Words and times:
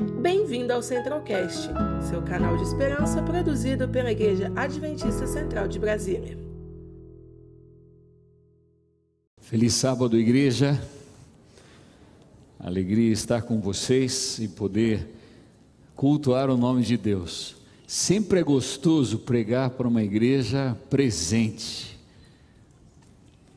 Bem-vindo 0.00 0.72
ao 0.72 0.82
Centralcast, 0.82 1.68
seu 2.08 2.22
canal 2.22 2.56
de 2.56 2.62
esperança 2.62 3.22
produzido 3.22 3.86
pela 3.86 4.10
Igreja 4.10 4.50
Adventista 4.56 5.26
Central 5.26 5.68
de 5.68 5.78
Brasília. 5.78 6.38
Feliz 9.42 9.74
sábado, 9.74 10.16
igreja. 10.16 10.80
Alegria 12.58 13.12
estar 13.12 13.42
com 13.42 13.60
vocês 13.60 14.38
e 14.38 14.48
poder 14.48 15.06
cultuar 15.94 16.48
o 16.48 16.56
nome 16.56 16.82
de 16.82 16.96
Deus. 16.96 17.56
Sempre 17.86 18.40
é 18.40 18.42
gostoso 18.42 19.18
pregar 19.18 19.68
para 19.68 19.86
uma 19.86 20.02
igreja 20.02 20.74
presente. 20.88 21.99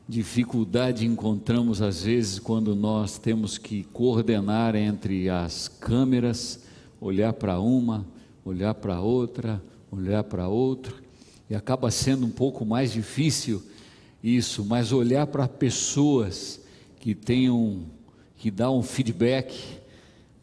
Dificuldade 0.08 1.06
encontramos 1.06 1.82
às 1.82 2.04
vezes 2.04 2.38
quando 2.38 2.76
nós 2.76 3.18
temos 3.18 3.58
que 3.58 3.86
coordenar 3.86 4.76
entre 4.76 5.30
as 5.30 5.70
câmeras, 5.70 6.60
olhar 7.00 7.32
para 7.32 7.58
uma, 7.60 8.06
olhar 8.44 8.74
para 8.74 9.00
outra, 9.00 9.64
olhar 9.90 10.26
para 10.26 10.50
outra, 10.50 10.94
e 11.50 11.56
acaba 11.56 11.90
sendo 11.90 12.26
um 12.26 12.30
pouco 12.30 12.66
mais 12.66 12.92
difícil 12.92 13.64
isso, 14.22 14.66
mas 14.66 14.92
olhar 14.92 15.26
para 15.28 15.48
pessoas 15.48 16.60
que 17.00 17.16
tenham 17.16 17.84
que 18.38 18.52
dar 18.52 18.72
um 18.72 18.84
feedback 18.84 19.54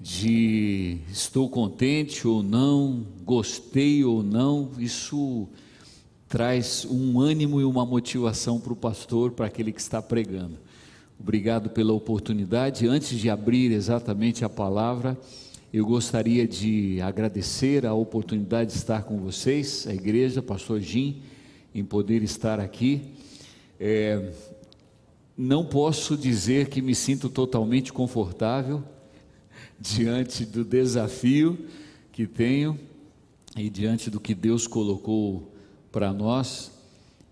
de 0.01 0.99
estou 1.11 1.51
contente 1.51 2.27
ou 2.27 2.43
não, 2.43 3.05
gostei 3.25 4.05
ou 4.05 4.23
não, 4.23 4.71
isso 4.79 5.47
traz 6.31 6.87
um 6.89 7.19
ânimo 7.19 7.61
e 7.61 7.65
uma 7.65 7.85
motivação 7.85 8.61
para 8.61 8.73
o 8.73 8.77
pastor, 8.77 9.33
para 9.33 9.47
aquele 9.47 9.73
que 9.73 9.81
está 9.81 10.01
pregando. 10.01 10.57
Obrigado 11.19 11.69
pela 11.71 11.93
oportunidade. 11.93 12.87
Antes 12.87 13.19
de 13.19 13.29
abrir 13.29 13.73
exatamente 13.73 14.45
a 14.45 14.49
palavra, 14.49 15.19
eu 15.75 15.85
gostaria 15.85 16.47
de 16.47 17.01
agradecer 17.01 17.85
a 17.85 17.95
oportunidade 17.95 18.71
de 18.71 18.77
estar 18.77 19.03
com 19.03 19.19
vocês, 19.19 19.89
a 19.89 19.93
igreja, 19.93 20.41
pastor 20.41 20.81
Jim, 20.81 21.21
em 21.75 21.85
poder 21.85 22.23
estar 22.23 22.61
aqui. 22.61 23.03
É, 23.81 24.31
não 25.37 25.65
posso 25.65 26.17
dizer 26.17 26.69
que 26.69 26.81
me 26.81 26.95
sinto 26.95 27.29
totalmente 27.29 27.93
confortável, 27.93 28.85
diante 29.81 30.47
do 30.47 30.65
desafio 30.65 31.59
que 32.13 32.25
tenho 32.25 32.79
e 33.57 33.69
diante 33.69 34.09
do 34.09 34.21
que 34.21 34.33
Deus 34.33 34.69
colocou 34.69 35.51
para 35.91 36.13
nós. 36.13 36.71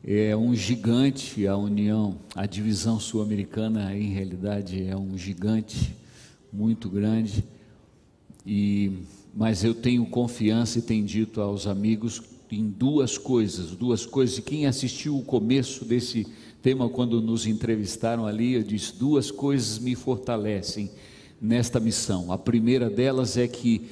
É 0.04 0.36
um 0.36 0.54
gigante 0.54 1.46
a 1.46 1.56
União, 1.56 2.16
a 2.34 2.46
divisão 2.46 3.00
sul-americana, 3.00 3.94
em 3.96 4.12
realidade, 4.12 4.86
é 4.86 4.96
um 4.96 5.18
gigante 5.18 5.94
muito 6.52 6.88
grande. 6.88 7.44
E, 8.46 8.92
mas 9.34 9.64
eu 9.64 9.74
tenho 9.74 10.06
confiança 10.06 10.78
e 10.78 10.82
tenho 10.82 11.04
dito 11.04 11.40
aos 11.40 11.66
amigos 11.66 12.22
em 12.50 12.68
duas 12.68 13.18
coisas, 13.18 13.72
duas 13.72 14.06
coisas. 14.06 14.38
E 14.38 14.42
quem 14.42 14.66
assistiu 14.66 15.18
o 15.18 15.24
começo 15.24 15.84
desse 15.84 16.26
tema 16.62 16.88
quando 16.88 17.20
nos 17.20 17.46
entrevistaram 17.46 18.26
ali, 18.26 18.54
eu 18.54 18.62
disse: 18.62 18.96
duas 18.96 19.30
coisas 19.30 19.78
me 19.78 19.94
fortalecem 19.94 20.90
nesta 21.40 21.78
missão. 21.78 22.32
A 22.32 22.38
primeira 22.38 22.88
delas 22.88 23.36
é 23.36 23.46
que 23.46 23.88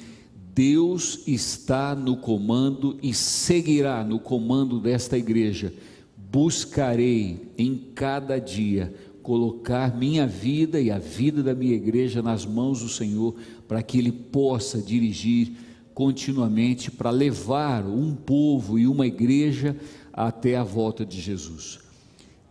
Deus 0.57 1.19
está 1.27 1.93
no 1.93 2.17
comando 2.17 2.97
e 3.03 3.13
seguirá 3.13 4.03
no 4.03 4.19
comando 4.19 4.79
desta 4.79 5.15
igreja. 5.15 5.71
Buscarei 6.17 7.51
em 7.59 7.77
cada 7.93 8.39
dia 8.39 8.91
colocar 9.21 9.95
minha 9.95 10.25
vida 10.25 10.81
e 10.81 10.89
a 10.89 10.97
vida 10.97 11.43
da 11.43 11.53
minha 11.53 11.75
igreja 11.75 12.23
nas 12.23 12.43
mãos 12.43 12.81
do 12.81 12.89
Senhor, 12.89 13.35
para 13.67 13.83
que 13.83 13.99
Ele 13.99 14.11
possa 14.11 14.81
dirigir 14.81 15.51
continuamente, 15.93 16.89
para 16.89 17.11
levar 17.11 17.85
um 17.85 18.15
povo 18.15 18.79
e 18.79 18.87
uma 18.87 19.05
igreja 19.05 19.75
até 20.11 20.57
a 20.57 20.63
volta 20.63 21.05
de 21.05 21.21
Jesus. 21.21 21.77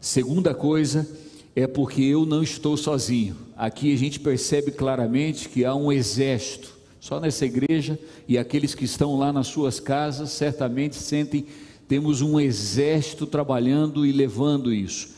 Segunda 0.01 0.55
coisa, 0.55 1.11
é 1.57 1.67
porque 1.67 2.03
eu 2.03 2.25
não 2.25 2.41
estou 2.41 2.77
sozinho. 2.77 3.35
Aqui 3.57 3.93
a 3.93 3.97
gente 3.97 4.21
percebe 4.21 4.71
claramente 4.71 5.49
que 5.49 5.65
há 5.65 5.75
um 5.75 5.91
exército, 5.91 6.76
só 7.07 7.21
nessa 7.21 7.47
igreja 7.47 7.97
e 8.27 8.37
aqueles 8.37 8.75
que 8.75 8.85
estão 8.85 9.17
lá 9.17 9.33
nas 9.33 9.47
suas 9.47 9.79
casas 9.79 10.31
certamente 10.31 10.97
sentem 10.97 11.47
temos 11.87 12.21
um 12.21 12.41
exército 12.41 13.29
trabalhando 13.29 14.05
e 14.05 14.11
levando 14.11 14.75
isso. 14.75 15.11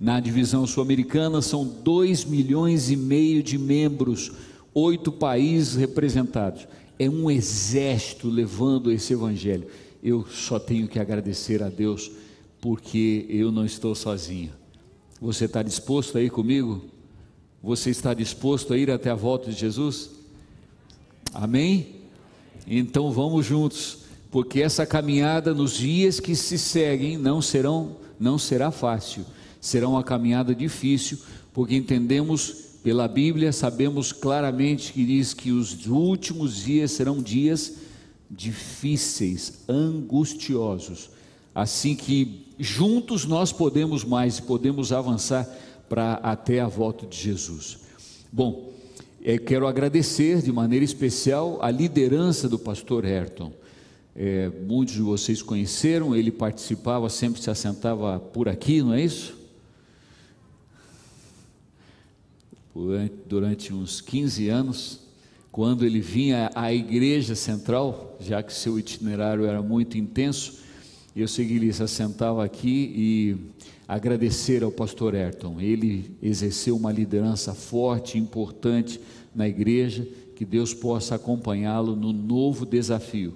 Na 0.00 0.18
divisão 0.18 0.66
sul-americana 0.66 1.40
são 1.40 1.64
2 1.64 2.24
milhões 2.24 2.90
e 2.90 2.96
meio 2.96 3.44
de 3.44 3.58
membros, 3.58 4.32
oito 4.74 5.12
países 5.12 5.76
representados. 5.76 6.66
É 6.98 7.08
um 7.08 7.30
exército 7.30 8.28
levando 8.28 8.90
esse 8.90 9.12
evangelho. 9.12 9.68
Eu 10.02 10.26
só 10.28 10.58
tenho 10.58 10.88
que 10.88 10.98
agradecer 10.98 11.62
a 11.62 11.68
Deus 11.68 12.10
porque 12.60 13.24
eu 13.28 13.52
não 13.52 13.64
estou 13.64 13.94
sozinho. 13.94 14.50
Você 15.20 15.44
está 15.44 15.62
disposto 15.62 16.18
a 16.18 16.20
ir 16.20 16.30
comigo? 16.30 16.86
Você 17.62 17.90
está 17.90 18.12
disposto 18.12 18.74
a 18.74 18.76
ir 18.76 18.90
até 18.90 19.10
a 19.10 19.14
volta 19.14 19.48
de 19.48 19.56
Jesus? 19.56 20.25
Amém? 21.38 21.96
Então 22.66 23.12
vamos 23.12 23.44
juntos, 23.44 23.98
porque 24.30 24.62
essa 24.62 24.86
caminhada 24.86 25.52
nos 25.52 25.74
dias 25.74 26.18
que 26.18 26.34
se 26.34 26.56
seguem 26.56 27.18
não 27.18 27.42
serão, 27.42 27.96
não 28.18 28.38
será 28.38 28.70
fácil. 28.70 29.26
Será 29.60 29.86
uma 29.86 30.02
caminhada 30.02 30.54
difícil, 30.54 31.18
porque 31.52 31.76
entendemos 31.76 32.78
pela 32.82 33.06
Bíblia, 33.06 33.52
sabemos 33.52 34.12
claramente 34.12 34.94
que 34.94 35.04
diz 35.04 35.34
que 35.34 35.52
os 35.52 35.86
últimos 35.86 36.64
dias 36.64 36.92
serão 36.92 37.20
dias 37.20 37.74
difíceis, 38.30 39.64
angustiosos. 39.68 41.10
Assim 41.54 41.94
que 41.94 42.46
juntos 42.58 43.26
nós 43.26 43.52
podemos 43.52 44.04
mais, 44.04 44.40
podemos 44.40 44.90
avançar 44.90 45.46
para 45.86 46.14
até 46.14 46.60
a 46.60 46.66
volta 46.66 47.06
de 47.06 47.18
Jesus. 47.18 47.80
Bom, 48.32 48.72
é, 49.26 49.36
quero 49.36 49.66
agradecer 49.66 50.40
de 50.40 50.52
maneira 50.52 50.84
especial 50.84 51.58
a 51.60 51.68
liderança 51.68 52.48
do 52.48 52.56
pastor 52.56 53.04
Ayrton. 53.04 53.52
É, 54.14 54.48
muitos 54.68 54.94
de 54.94 55.02
vocês 55.02 55.42
conheceram, 55.42 56.14
ele 56.14 56.30
participava, 56.30 57.08
sempre 57.08 57.42
se 57.42 57.50
assentava 57.50 58.20
por 58.20 58.48
aqui, 58.48 58.80
não 58.80 58.94
é 58.94 59.02
isso? 59.02 59.36
Durante, 63.26 63.74
uns 63.74 64.00
15 64.00 64.48
anos, 64.48 65.00
quando 65.50 65.84
ele 65.84 65.98
vinha 66.00 66.48
à 66.54 66.72
igreja 66.72 67.34
central, 67.34 68.16
já 68.20 68.44
que 68.44 68.52
seu 68.52 68.78
itinerário 68.78 69.44
era 69.44 69.60
muito 69.60 69.98
intenso, 69.98 70.60
eu 71.16 71.26
segui 71.26 71.72
se 71.72 71.82
assentava 71.82 72.44
aqui 72.44 72.92
e 72.94 73.36
agradecer 73.86 74.62
ao 74.64 74.72
pastor 74.72 75.14
Ayrton. 75.14 75.60
Ele 75.60 76.16
exerceu 76.22 76.76
uma 76.76 76.92
liderança 76.92 77.54
forte, 77.54 78.18
importante 78.18 79.00
na 79.34 79.48
igreja, 79.48 80.06
que 80.34 80.44
Deus 80.44 80.74
possa 80.74 81.14
acompanhá-lo 81.14 81.94
no 81.96 82.12
novo 82.12 82.66
desafio, 82.66 83.34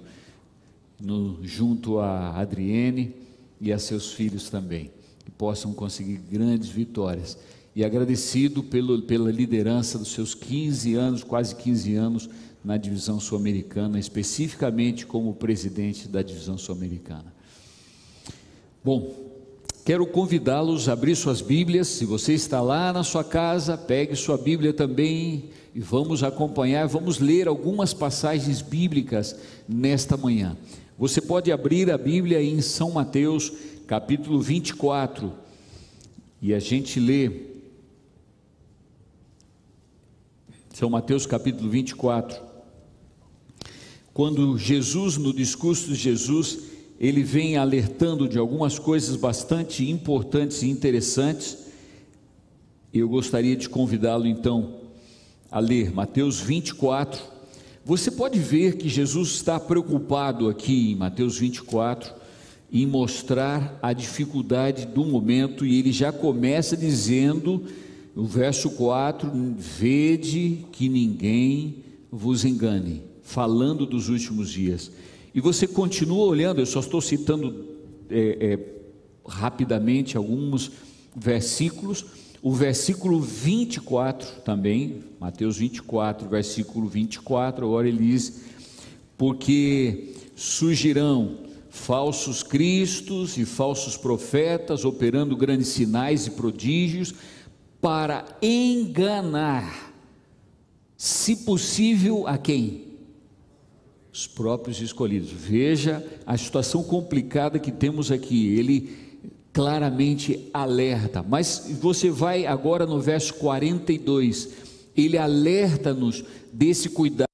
no, 0.99 1.39
junto 1.41 1.99
a 1.99 2.37
Adriene 2.37 3.15
e 3.59 3.71
a 3.71 3.79
seus 3.79 4.13
filhos 4.13 4.49
também, 4.49 4.91
que 5.23 5.31
possam 5.31 5.73
conseguir 5.73 6.17
grandes 6.29 6.69
vitórias. 6.69 7.37
E 7.75 7.83
agradecido 7.85 8.61
pelo, 8.61 9.01
pela 9.03 9.31
liderança 9.31 9.97
dos 9.97 10.09
seus 10.09 10.35
15 10.35 10.93
anos, 10.95 11.23
quase 11.23 11.55
15 11.55 11.95
anos, 11.95 12.29
na 12.63 12.77
divisão 12.77 13.19
sul-americana, 13.19 13.97
especificamente 13.97 15.05
como 15.05 15.33
presidente 15.33 16.07
da 16.07 16.21
divisão 16.21 16.57
sul-americana. 16.57 17.33
Bom, 18.83 19.30
quero 19.83 20.05
convidá-los 20.05 20.87
a 20.87 20.93
abrir 20.93 21.15
suas 21.15 21.41
Bíblias. 21.41 21.87
Se 21.87 22.05
você 22.05 22.33
está 22.33 22.61
lá 22.61 22.93
na 22.93 23.03
sua 23.03 23.23
casa, 23.23 23.77
pegue 23.77 24.15
sua 24.15 24.37
Bíblia 24.37 24.73
também 24.73 25.49
e 25.73 25.79
vamos 25.79 26.23
acompanhar, 26.23 26.87
vamos 26.87 27.19
ler 27.19 27.47
algumas 27.47 27.93
passagens 27.93 28.61
bíblicas 28.61 29.35
nesta 29.67 30.17
manhã. 30.17 30.57
Você 30.97 31.21
pode 31.21 31.51
abrir 31.51 31.89
a 31.89 31.97
Bíblia 31.97 32.41
em 32.43 32.61
São 32.61 32.91
Mateus, 32.91 33.51
capítulo 33.87 34.41
24, 34.41 35.33
e 36.41 36.53
a 36.53 36.59
gente 36.59 36.99
lê. 36.99 37.31
São 40.73 40.89
Mateus, 40.89 41.25
capítulo 41.25 41.69
24. 41.69 42.41
Quando 44.13 44.57
Jesus, 44.57 45.17
no 45.17 45.33
discurso 45.33 45.87
de 45.87 45.95
Jesus, 45.95 46.70
ele 47.01 47.23
vem 47.23 47.57
alertando 47.57 48.29
de 48.29 48.37
algumas 48.37 48.77
coisas 48.77 49.15
bastante 49.15 49.89
importantes 49.89 50.61
e 50.61 50.69
interessantes. 50.69 51.57
Eu 52.93 53.09
gostaria 53.09 53.55
de 53.55 53.67
convidá-lo 53.67 54.27
então 54.27 54.75
a 55.49 55.59
ler 55.59 55.91
Mateus 55.91 56.39
24. 56.39 57.19
Você 57.83 58.11
pode 58.11 58.37
ver 58.37 58.77
que 58.77 58.87
Jesus 58.87 59.29
está 59.29 59.59
preocupado 59.59 60.47
aqui 60.47 60.91
em 60.91 60.95
Mateus 60.95 61.39
24 61.39 62.13
em 62.71 62.85
mostrar 62.85 63.79
a 63.81 63.93
dificuldade 63.93 64.85
do 64.85 65.03
momento 65.03 65.65
e 65.65 65.79
ele 65.79 65.91
já 65.91 66.11
começa 66.11 66.77
dizendo, 66.77 67.65
no 68.15 68.27
verso 68.27 68.69
4: 68.69 69.27
Vede 69.57 70.67
que 70.71 70.87
ninguém 70.87 71.77
vos 72.11 72.45
engane 72.45 73.01
falando 73.23 73.87
dos 73.87 74.07
últimos 74.07 74.51
dias. 74.51 74.91
E 75.33 75.39
você 75.39 75.65
continua 75.65 76.25
olhando, 76.25 76.59
eu 76.59 76.65
só 76.65 76.79
estou 76.79 77.01
citando 77.01 77.65
é, 78.09 78.53
é, 78.53 78.59
rapidamente 79.27 80.17
alguns 80.17 80.71
versículos. 81.15 82.05
O 82.41 82.51
versículo 82.51 83.19
24 83.21 84.41
também, 84.41 85.03
Mateus 85.19 85.57
24, 85.57 86.27
versículo 86.27 86.87
24, 86.87 87.65
agora 87.65 87.87
ele 87.87 88.11
diz: 88.11 88.41
Porque 89.17 90.15
surgirão 90.35 91.37
falsos 91.69 92.43
cristos 92.43 93.37
e 93.37 93.45
falsos 93.45 93.95
profetas 93.95 94.83
operando 94.83 95.37
grandes 95.37 95.69
sinais 95.69 96.27
e 96.27 96.31
prodígios 96.31 97.13
para 97.79 98.25
enganar, 98.41 99.93
se 100.97 101.37
possível, 101.37 102.27
a 102.27 102.37
quem? 102.37 102.90
Os 104.11 104.27
próprios 104.27 104.81
escolhidos. 104.81 105.31
Veja 105.31 106.05
a 106.25 106.37
situação 106.37 106.83
complicada 106.83 107.59
que 107.59 107.71
temos 107.71 108.11
aqui. 108.11 108.47
Ele 108.57 109.11
claramente 109.53 110.49
alerta, 110.53 111.21
mas 111.21 111.69
você 111.81 112.09
vai 112.09 112.45
agora 112.45 112.85
no 112.85 113.01
verso 113.01 113.33
42, 113.35 114.49
ele 114.95 115.17
alerta-nos 115.17 116.23
desse 116.53 116.89
cuidado 116.89 117.31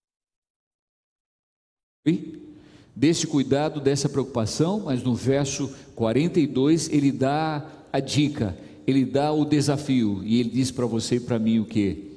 desse 2.98 3.28
cuidado, 3.28 3.80
dessa 3.80 4.10
preocupação, 4.10 4.84
mas 4.86 5.04
no 5.04 5.14
verso 5.14 5.70
42 5.96 6.90
ele 6.90 7.12
dá 7.12 7.64
a 7.94 8.00
dica, 8.00 8.58
ele 8.88 9.06
dá 9.06 9.32
o 9.32 9.46
desafio 9.46 10.24
e 10.24 10.40
ele 10.40 10.50
diz 10.50 10.72
para 10.72 10.88
você 10.88 11.18
e 11.18 11.20
para 11.20 11.38
mim 11.38 11.60
o 11.60 11.66
que? 11.66 12.12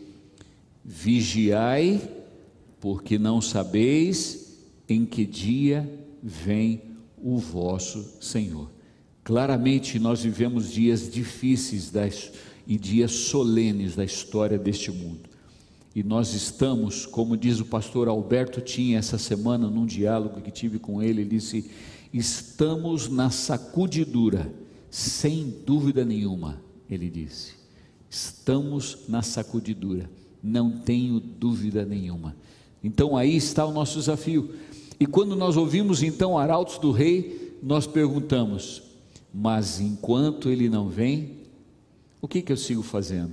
Vigiai, 0.83 2.01
porque 2.81 3.19
não 3.19 3.43
sabeis 3.43 4.50
em 4.91 5.07
que 5.07 5.25
dia 5.25 5.89
vem 6.21 6.83
o 7.17 7.39
vosso 7.39 8.17
Senhor. 8.21 8.69
Claramente 9.23 10.01
nós 10.01 10.23
vivemos 10.23 10.69
dias 10.73 11.09
difíceis 11.09 11.91
das, 11.91 12.33
e 12.67 12.77
dias 12.77 13.13
solenes 13.13 13.95
da 13.95 14.05
história 14.05 14.59
deste 14.59 14.91
mundo. 14.91 15.31
E 15.95 16.03
nós 16.03 16.35
estamos, 16.35 17.07
como 17.07 17.37
diz 17.37 17.61
o 17.61 17.65
pastor 17.65 18.09
Alberto 18.09 18.61
tinha 18.61 18.99
essa 18.99 19.17
semana 19.17 19.71
num 19.71 19.87
diálogo 19.87 20.41
que 20.41 20.51
tive 20.51 20.81
com 20.81 21.01
ele, 21.01 21.21
ele 21.21 21.31
disse: 21.31 21.71
"Estamos 22.13 23.09
na 23.09 23.31
sacudidura, 23.31 24.53
sem 24.91 25.55
dúvida 25.65 26.05
nenhuma", 26.05 26.61
ele 26.89 27.09
disse. 27.09 27.53
"Estamos 28.09 29.09
na 29.09 29.23
sacudidura, 29.23 30.11
não 30.43 30.71
tenho 30.71 31.21
dúvida 31.21 31.85
nenhuma". 31.85 32.35
Então 32.83 33.17
aí 33.17 33.37
está 33.37 33.65
o 33.65 33.73
nosso 33.73 33.99
desafio. 33.99 34.51
E 35.01 35.07
quando 35.07 35.35
nós 35.35 35.57
ouvimos 35.57 36.03
então 36.03 36.37
arautos 36.37 36.77
do 36.77 36.93
rei, 36.93 37.59
nós 37.63 37.87
perguntamos: 37.87 38.83
"Mas 39.33 39.81
enquanto 39.81 40.51
ele 40.51 40.69
não 40.69 40.91
vem, 40.91 41.39
o 42.21 42.29
que 42.29 42.43
que 42.43 42.53
eu 42.53 42.57
sigo 42.57 42.83
fazendo?" 42.83 43.33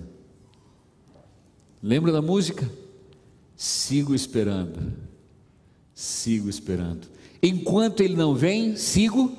Lembra 1.83 2.11
da 2.11 2.21
música? 2.21 2.71
Sigo 3.55 4.15
esperando, 4.15 4.93
sigo 5.93 6.49
esperando. 6.49 7.07
Enquanto 7.41 8.01
ele 8.01 8.15
não 8.15 8.33
vem, 8.33 8.75
sigo 8.75 9.31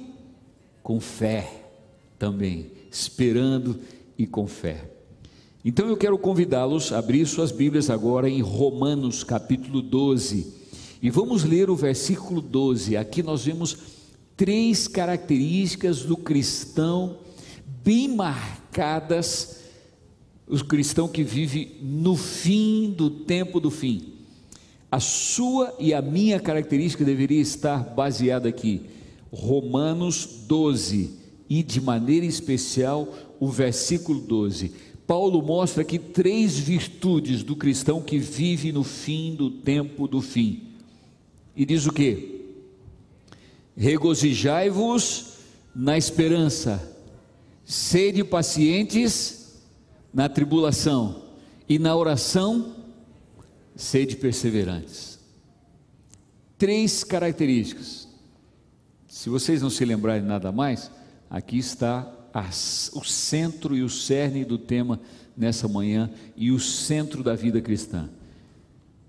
com 0.83 1.01
fé 1.01 1.71
também, 2.19 2.71
esperando 2.91 3.81
e 4.17 4.27
com 4.27 4.47
fé. 4.47 4.91
Então 5.65 5.89
eu 5.89 5.97
quero 5.97 6.19
convidá-los 6.19 6.93
a 6.93 6.99
abrir 6.99 7.27
suas 7.27 7.51
Bíblias 7.51 7.91
agora 7.91 8.29
em 8.29 8.41
Romanos 8.41 9.25
capítulo 9.25 9.81
12. 9.83 10.58
E 11.00 11.11
vamos 11.11 11.45
ler 11.45 11.71
o 11.71 11.77
versículo 11.77 12.41
12. 12.41 12.97
Aqui 12.97 13.23
nós 13.23 13.45
vemos 13.45 13.77
três 14.37 14.89
características 14.89 16.03
do 16.03 16.17
cristão 16.17 17.19
bem 17.85 18.09
marcadas 18.09 19.59
o 20.49 20.65
cristão 20.65 21.06
que 21.06 21.23
vive 21.23 21.77
no 21.83 22.17
fim 22.17 22.91
do 22.97 23.11
tempo 23.11 23.61
do 23.61 23.71
fim. 23.71 24.15
A 24.91 24.99
sua 24.99 25.75
e 25.79 25.93
a 25.93 26.00
minha 26.00 26.41
característica 26.41 27.05
deveria 27.05 27.41
estar 27.41 27.79
baseada 27.95 28.49
aqui. 28.49 28.83
Romanos 29.31 30.27
12 30.47 31.11
e 31.50 31.62
de 31.62 31.81
maneira 31.81 32.25
especial 32.25 33.12
o 33.39 33.49
versículo 33.49 34.21
12. 34.21 34.73
Paulo 35.06 35.43
mostra 35.43 35.83
aqui 35.83 35.99
três 35.99 36.59
virtudes 36.59 37.43
do 37.43 37.55
cristão 37.55 38.00
que 38.00 38.19
vive 38.19 38.73
no 38.73 38.83
fim 38.83 39.35
do 39.35 39.50
tempo 39.50 40.09
do 40.09 40.23
fim. 40.23 40.68
E 41.59 41.67
diz 41.67 41.87
o 41.87 41.93
que? 41.93 42.55
Regozijai-vos 43.77 45.33
na 45.75 45.99
esperança, 45.99 46.97
sede 47.65 48.23
pacientes 48.23 49.59
na 50.15 50.29
tribulação 50.29 51.25
e 51.69 51.77
na 51.77 51.97
oração, 51.97 52.77
sede 53.75 54.15
perseverantes. 54.15 55.19
Três 56.57 57.03
características. 57.03 58.07
Se 59.09 59.29
vocês 59.29 59.61
não 59.61 59.69
se 59.69 59.85
lembrarem 59.85 60.23
nada 60.23 60.53
mais, 60.53 60.93
aqui 61.29 61.59
está 61.59 62.09
as, 62.33 62.89
o 62.95 63.03
centro 63.03 63.77
e 63.77 63.83
o 63.83 63.89
cerne 63.89 64.45
do 64.45 64.59
tema 64.59 65.01
nessa 65.37 65.67
manhã 65.67 66.09
e 66.37 66.53
o 66.53 66.61
centro 66.61 67.25
da 67.25 67.35
vida 67.35 67.61
cristã. 67.61 68.09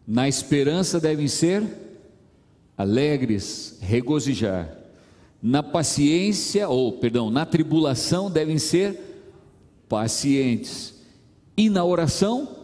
Na 0.07 0.27
esperança 0.27 0.99
devem 0.99 1.27
ser 1.27 1.88
alegres, 2.79 3.77
regozijar. 3.81 4.73
Na 5.43 5.61
paciência, 5.61 6.69
ou 6.69 6.93
perdão, 6.93 7.29
na 7.29 7.45
tribulação 7.45 8.31
devem 8.31 8.57
ser 8.57 8.97
pacientes, 9.89 10.93
e 11.57 11.69
na 11.69 11.83
oração, 11.83 12.55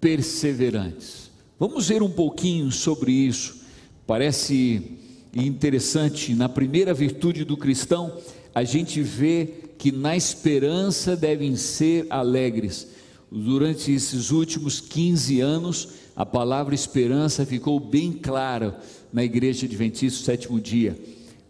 perseverantes. 0.00 1.32
Vamos 1.58 1.88
ver 1.88 2.00
um 2.00 2.10
pouquinho 2.10 2.70
sobre 2.70 3.10
isso. 3.10 3.62
Parece 4.06 4.98
interessante, 5.34 6.32
na 6.32 6.48
primeira 6.48 6.94
virtude 6.94 7.44
do 7.44 7.56
cristão, 7.56 8.16
a 8.54 8.62
gente 8.62 9.02
vê 9.02 9.48
que 9.78 9.90
na 9.90 10.16
esperança 10.16 11.16
devem 11.16 11.56
ser 11.56 12.06
alegres. 12.08 12.86
Durante 13.28 13.90
esses 13.90 14.30
últimos 14.30 14.80
15 14.80 15.40
anos, 15.40 15.88
a 16.14 16.26
palavra 16.26 16.74
esperança 16.74 17.46
ficou 17.46 17.80
bem 17.80 18.12
clara 18.12 18.78
na 19.12 19.24
igreja 19.24 19.66
adventista 19.66 20.24
sétimo 20.24 20.60
dia. 20.60 20.98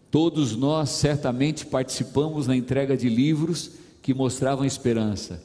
Todos 0.09 0.55
nós 0.55 0.89
certamente 0.89 1.65
participamos 1.65 2.47
na 2.47 2.55
entrega 2.55 2.95
de 2.95 3.09
livros 3.09 3.71
que 4.01 4.13
mostravam 4.13 4.65
esperança. 4.65 5.41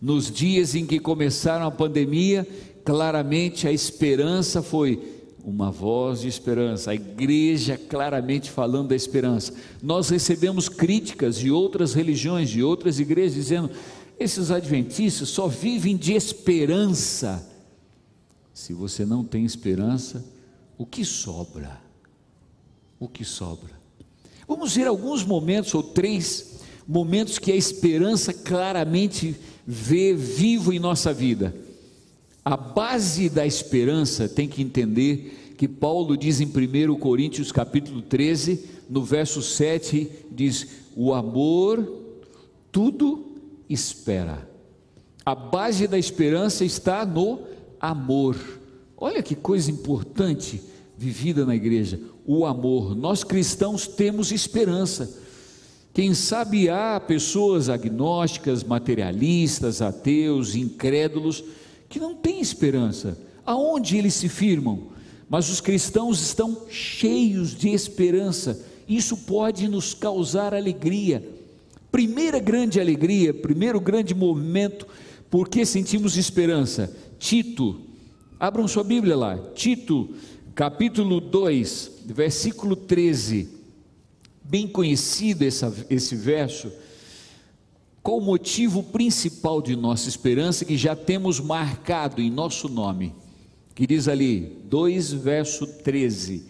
Nos 0.00 0.30
dias 0.30 0.74
em 0.74 0.86
que 0.86 0.98
começaram 0.98 1.66
a 1.66 1.70
pandemia, 1.70 2.46
claramente 2.84 3.66
a 3.66 3.72
esperança 3.72 4.62
foi 4.62 5.14
uma 5.44 5.70
voz 5.70 6.20
de 6.20 6.28
esperança, 6.28 6.90
a 6.90 6.94
igreja 6.94 7.76
claramente 7.76 8.50
falando 8.50 8.88
da 8.88 8.96
esperança. 8.96 9.52
Nós 9.82 10.08
recebemos 10.08 10.68
críticas 10.68 11.36
de 11.36 11.50
outras 11.50 11.92
religiões, 11.92 12.48
de 12.48 12.62
outras 12.62 12.98
igrejas, 12.98 13.34
dizendo: 13.34 13.70
esses 14.18 14.50
adventistas 14.50 15.28
só 15.28 15.48
vivem 15.48 15.96
de 15.96 16.14
esperança. 16.14 17.53
Se 18.54 18.72
você 18.72 19.04
não 19.04 19.24
tem 19.24 19.44
esperança, 19.44 20.24
o 20.78 20.86
que 20.86 21.04
sobra? 21.04 21.80
O 23.00 23.08
que 23.08 23.24
sobra? 23.24 23.72
Vamos 24.46 24.76
ver 24.76 24.86
alguns 24.86 25.24
momentos 25.24 25.74
ou 25.74 25.82
três 25.82 26.60
momentos 26.86 27.38
que 27.38 27.50
a 27.50 27.56
esperança 27.56 28.32
claramente 28.32 29.34
vê 29.66 30.14
vivo 30.14 30.72
em 30.72 30.78
nossa 30.78 31.12
vida. 31.12 31.52
A 32.44 32.56
base 32.56 33.28
da 33.28 33.44
esperança 33.44 34.28
tem 34.28 34.46
que 34.46 34.62
entender 34.62 35.54
que 35.56 35.66
Paulo 35.66 36.16
diz 36.16 36.40
em 36.40 36.46
1 36.46 36.94
Coríntios 36.96 37.50
capítulo 37.50 38.02
13, 38.02 38.64
no 38.88 39.02
verso 39.02 39.42
7, 39.42 40.08
diz: 40.30 40.68
"O 40.94 41.12
amor 41.12 42.02
tudo 42.70 43.32
espera". 43.68 44.48
A 45.24 45.34
base 45.34 45.88
da 45.88 45.98
esperança 45.98 46.64
está 46.64 47.06
no 47.06 47.53
amor. 47.90 48.36
Olha 48.96 49.22
que 49.22 49.34
coisa 49.34 49.70
importante 49.70 50.62
vivida 50.96 51.44
na 51.44 51.54
igreja, 51.54 52.00
o 52.26 52.46
amor. 52.46 52.96
Nós 52.96 53.24
cristãos 53.24 53.86
temos 53.86 54.32
esperança. 54.32 55.18
Quem 55.92 56.14
sabe 56.14 56.68
há 56.68 56.98
pessoas 56.98 57.68
agnósticas, 57.68 58.64
materialistas, 58.64 59.82
ateus, 59.82 60.54
incrédulos, 60.54 61.44
que 61.88 62.00
não 62.00 62.14
têm 62.14 62.40
esperança. 62.40 63.18
Aonde 63.44 63.96
eles 63.96 64.14
se 64.14 64.28
firmam? 64.28 64.88
Mas 65.28 65.50
os 65.50 65.60
cristãos 65.60 66.20
estão 66.20 66.62
cheios 66.70 67.54
de 67.54 67.68
esperança. 67.68 68.64
Isso 68.88 69.16
pode 69.16 69.68
nos 69.68 69.94
causar 69.94 70.54
alegria. 70.54 71.22
Primeira 71.92 72.40
grande 72.40 72.80
alegria, 72.80 73.32
primeiro 73.32 73.80
grande 73.80 74.14
momento, 74.14 74.86
porque 75.30 75.64
sentimos 75.64 76.16
esperança. 76.16 76.90
Tito, 77.18 77.80
abram 78.38 78.68
sua 78.68 78.84
Bíblia 78.84 79.16
lá. 79.16 79.38
Tito, 79.54 80.14
capítulo 80.54 81.20
2, 81.20 82.02
versículo 82.06 82.76
13, 82.76 83.48
bem 84.42 84.68
conhecido 84.68 85.44
essa, 85.44 85.74
esse 85.90 86.14
verso, 86.14 86.70
qual 88.02 88.18
o 88.18 88.24
motivo 88.24 88.82
principal 88.82 89.62
de 89.62 89.74
nossa 89.74 90.08
esperança 90.08 90.64
que 90.64 90.76
já 90.76 90.94
temos 90.94 91.40
marcado 91.40 92.20
em 92.20 92.30
nosso 92.30 92.68
nome? 92.68 93.14
Que 93.74 93.86
diz 93.86 94.08
ali, 94.08 94.58
2 94.64 95.12
verso 95.14 95.66
13: 95.66 96.44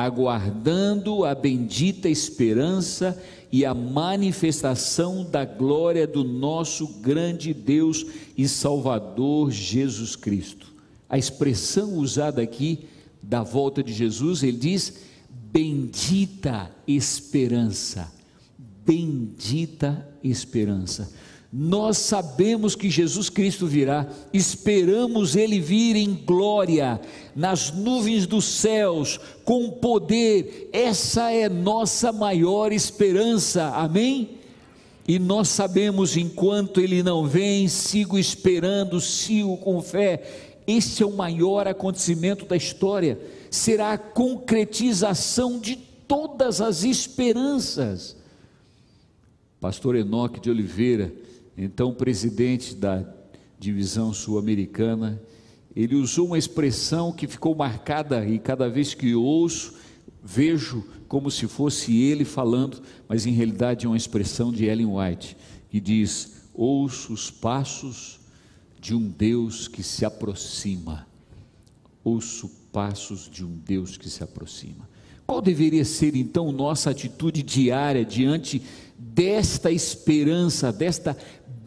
aguardando 0.00 1.24
a 1.24 1.34
bendita 1.34 2.08
esperança 2.08 3.20
e 3.50 3.64
a 3.64 3.74
manifestação 3.74 5.28
da 5.28 5.44
glória 5.44 6.06
do 6.06 6.22
nosso 6.22 6.86
grande 7.00 7.52
Deus 7.52 8.06
e 8.36 8.46
Salvador 8.46 9.50
Jesus 9.50 10.14
Cristo. 10.14 10.72
A 11.08 11.18
expressão 11.18 11.94
usada 11.94 12.40
aqui 12.40 12.86
da 13.20 13.42
volta 13.42 13.82
de 13.82 13.92
Jesus, 13.92 14.44
ele 14.44 14.58
diz: 14.58 15.00
bendita 15.52 16.70
esperança 16.86 18.16
bendita 18.88 20.08
esperança. 20.24 21.12
Nós 21.50 21.96
sabemos 21.96 22.74
que 22.74 22.90
Jesus 22.90 23.30
Cristo 23.30 23.66
virá, 23.66 24.06
esperamos 24.34 25.34
Ele 25.34 25.58
vir 25.58 25.96
em 25.96 26.12
glória, 26.12 27.00
nas 27.34 27.72
nuvens 27.72 28.26
dos 28.26 28.44
céus, 28.44 29.18
com 29.46 29.70
poder, 29.70 30.68
essa 30.74 31.32
é 31.32 31.48
nossa 31.48 32.12
maior 32.12 32.70
esperança, 32.70 33.68
amém? 33.68 34.36
E 35.06 35.18
nós 35.18 35.48
sabemos, 35.48 36.18
enquanto 36.18 36.82
Ele 36.82 37.02
não 37.02 37.26
vem, 37.26 37.66
sigo 37.66 38.18
esperando, 38.18 39.00
sigo 39.00 39.56
com 39.56 39.80
fé, 39.80 40.22
esse 40.66 41.02
é 41.02 41.06
o 41.06 41.16
maior 41.16 41.66
acontecimento 41.66 42.44
da 42.44 42.56
história, 42.56 43.18
será 43.50 43.92
a 43.92 43.98
concretização 43.98 45.58
de 45.58 45.76
todas 45.76 46.60
as 46.60 46.84
esperanças. 46.84 48.14
Pastor 49.58 49.96
Enoque 49.96 50.40
de 50.40 50.50
Oliveira, 50.50 51.10
então 51.58 51.92
presidente 51.92 52.72
da 52.72 53.04
divisão 53.58 54.12
sul-americana, 54.12 55.20
ele 55.74 55.96
usou 55.96 56.26
uma 56.26 56.38
expressão 56.38 57.12
que 57.12 57.26
ficou 57.26 57.54
marcada 57.54 58.24
e 58.24 58.38
cada 58.38 58.70
vez 58.70 58.94
que 58.94 59.14
ouço, 59.14 59.74
vejo 60.22 60.84
como 61.08 61.30
se 61.30 61.48
fosse 61.48 62.00
ele 62.00 62.24
falando, 62.24 62.80
mas 63.08 63.26
em 63.26 63.32
realidade 63.32 63.86
é 63.86 63.88
uma 63.88 63.96
expressão 63.96 64.52
de 64.52 64.66
Ellen 64.66 64.86
White, 64.86 65.36
que 65.68 65.80
diz: 65.80 66.46
Ouço 66.54 67.12
os 67.12 67.30
passos 67.30 68.20
de 68.80 68.94
um 68.94 69.08
Deus 69.08 69.66
que 69.66 69.82
se 69.82 70.04
aproxima. 70.04 71.06
Ouço 72.04 72.48
passos 72.72 73.28
de 73.28 73.44
um 73.44 73.52
Deus 73.52 73.96
que 73.96 74.08
se 74.08 74.22
aproxima. 74.22 74.88
Qual 75.26 75.42
deveria 75.42 75.84
ser 75.84 76.16
então 76.16 76.50
nossa 76.52 76.90
atitude 76.90 77.42
diária 77.42 78.04
diante 78.04 78.62
desta 78.98 79.70
esperança, 79.70 80.72
desta 80.72 81.16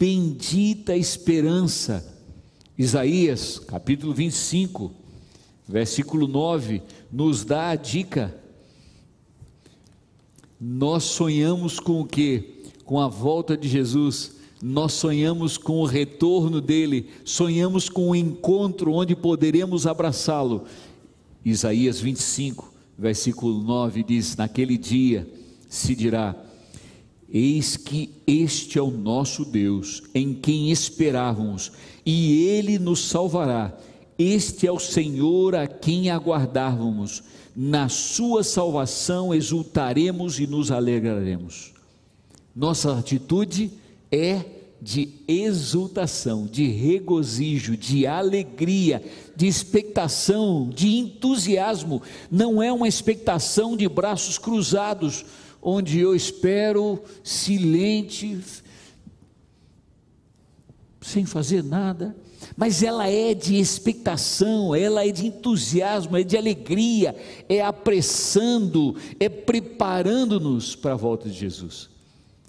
bendita 0.02 0.98
esperança. 0.98 2.04
Isaías, 2.76 3.60
capítulo 3.60 4.16
25, 4.16 4.92
versículo 5.68 6.28
9, 6.28 6.82
nos 7.12 7.46
dá 7.46 7.70
a 7.70 7.76
dica. 7.76 8.36
Nós 10.60 11.04
sonhamos 11.04 11.80
com 11.80 12.02
o 12.02 12.06
que? 12.06 12.64
Com 12.84 13.00
a 13.00 13.08
volta 13.08 13.56
de 13.56 13.70
Jesus. 13.70 14.38
Nós 14.60 14.94
sonhamos 14.94 15.56
com 15.56 15.74
o 15.74 15.86
retorno 15.86 16.60
dele, 16.60 17.08
sonhamos 17.24 17.88
com 17.88 18.10
o 18.10 18.16
encontro 18.16 18.94
onde 18.94 19.16
poderemos 19.16 19.86
abraçá-lo. 19.86 20.64
Isaías 21.46 22.00
25, 22.00 22.74
versículo 22.98 23.62
9 23.62 24.02
diz: 24.02 24.36
Naquele 24.36 24.80
dia 24.80 25.32
se 25.70 25.96
dirá: 25.96 26.36
Eis 27.34 27.78
que 27.78 28.10
este 28.28 28.78
é 28.78 28.82
o 28.82 28.92
nosso 28.92 29.46
Deus, 29.46 30.04
em 30.14 30.34
quem 30.34 30.70
esperávamos, 30.70 31.72
e 32.06 32.46
ele 32.46 32.78
nos 32.78 33.08
salvará. 33.08 33.74
Este 34.20 34.68
é 34.68 34.72
o 34.72 34.80
Senhor 34.80 35.56
a 35.56 35.66
quem 35.66 36.10
aguardávamos. 36.10 37.24
Na 37.56 37.88
sua 37.90 38.44
salvação 38.44 39.34
exultaremos 39.34 40.40
e 40.40 40.46
nos 40.46 40.72
alegraremos. 40.72 41.74
Nossa 42.56 42.98
atitude 42.98 43.72
é 44.12 44.44
de 44.82 45.10
exultação, 45.28 46.48
de 46.48 46.68
regozijo, 46.68 47.78
de 47.78 48.08
alegria, 48.08 49.02
de 49.36 49.48
expectação, 49.48 50.70
de 50.70 50.98
entusiasmo. 50.98 52.02
Não 52.30 52.62
é 52.62 52.74
uma 52.74 52.88
expectação 52.88 53.78
de 53.78 53.88
braços 53.88 54.38
cruzados 54.38 55.24
onde 55.62 56.00
eu 56.00 56.16
espero 56.16 57.02
silente, 57.24 58.40
sem 61.02 61.26
fazer 61.26 61.64
nada, 61.64 62.16
mas 62.58 62.82
ela 62.82 63.08
é 63.08 63.34
de 63.34 63.58
expectação, 63.58 64.74
ela 64.76 65.06
é 65.06 65.12
de 65.12 65.28
entusiasmo, 65.28 66.18
é 66.18 66.24
de 66.24 66.36
alegria, 66.36 67.16
é 67.48 67.62
apressando, 67.62 68.96
é 69.20 69.30
preparando-nos 69.30 70.76
para 70.76 70.94
a 70.94 70.98
volta 70.98 71.30
de 71.30 71.38
Jesus. 71.38 71.90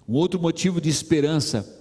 Um 0.08 0.14
outro 0.14 0.40
motivo 0.40 0.80
de 0.80 0.88
esperança 0.88 1.78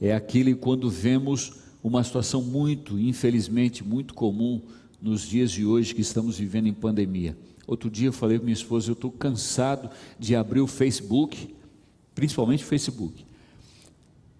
é 0.00 0.14
aquele 0.14 0.54
quando 0.54 0.90
vemos 0.90 1.54
uma 1.82 2.04
situação 2.04 2.42
muito, 2.42 2.98
infelizmente, 2.98 3.82
muito 3.82 4.14
comum 4.14 4.60
nos 5.02 5.22
dias 5.22 5.50
de 5.50 5.66
hoje 5.66 5.94
que 5.94 6.00
estamos 6.00 6.38
vivendo 6.38 6.68
em 6.68 6.72
pandemia 6.72 7.36
Outro 7.66 7.88
dia 7.88 8.08
eu 8.08 8.12
falei 8.12 8.38
para 8.38 8.44
minha 8.44 8.54
esposa, 8.54 8.90
eu 8.90 8.94
estou 8.94 9.10
cansado 9.10 9.88
de 10.18 10.34
abrir 10.34 10.60
o 10.60 10.66
Facebook, 10.66 11.54
principalmente 12.14 12.64
o 12.64 12.66
Facebook. 12.66 13.24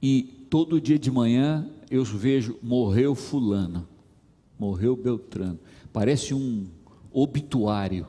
E 0.02 0.46
todo 0.50 0.80
dia 0.80 0.98
de 0.98 1.10
manhã 1.10 1.68
eu 1.90 2.04
vejo, 2.04 2.58
morreu 2.62 3.14
fulano, 3.14 3.86
morreu 4.58 4.96
Beltrano. 4.96 5.58
Parece 5.92 6.34
um 6.34 6.66
obituário. 7.12 8.06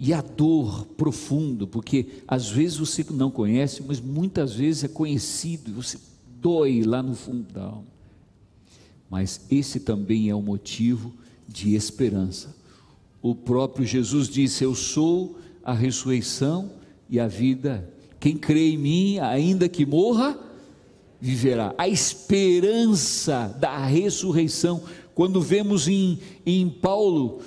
E 0.00 0.12
a 0.12 0.20
dor 0.20 0.86
profundo, 0.96 1.66
porque 1.66 2.22
às 2.28 2.48
vezes 2.48 2.76
você 2.76 3.04
não 3.10 3.30
conhece, 3.30 3.82
mas 3.82 4.00
muitas 4.00 4.54
vezes 4.54 4.84
é 4.84 4.88
conhecido, 4.88 5.72
você 5.72 5.98
dói 6.40 6.84
lá 6.84 7.02
no 7.02 7.16
fundo 7.16 7.52
da 7.52 7.64
alma. 7.64 7.86
Mas 9.10 9.44
esse 9.50 9.80
também 9.80 10.28
é 10.28 10.34
o 10.34 10.42
motivo 10.42 11.12
de 11.48 11.74
esperança 11.74 12.58
o 13.20 13.34
próprio 13.34 13.86
Jesus 13.86 14.28
disse: 14.28 14.64
Eu 14.64 14.74
sou 14.74 15.38
a 15.64 15.72
ressurreição 15.72 16.70
e 17.10 17.18
a 17.18 17.26
vida. 17.26 17.88
Quem 18.20 18.36
crê 18.36 18.70
em 18.70 18.78
mim, 18.78 19.18
ainda 19.18 19.68
que 19.68 19.84
morra, 19.84 20.38
viverá. 21.20 21.74
A 21.76 21.88
esperança 21.88 23.54
da 23.58 23.84
ressurreição. 23.84 24.82
Quando 25.14 25.40
vemos 25.40 25.88
em, 25.88 26.18
em 26.46 26.68
Paulo, 26.68 27.40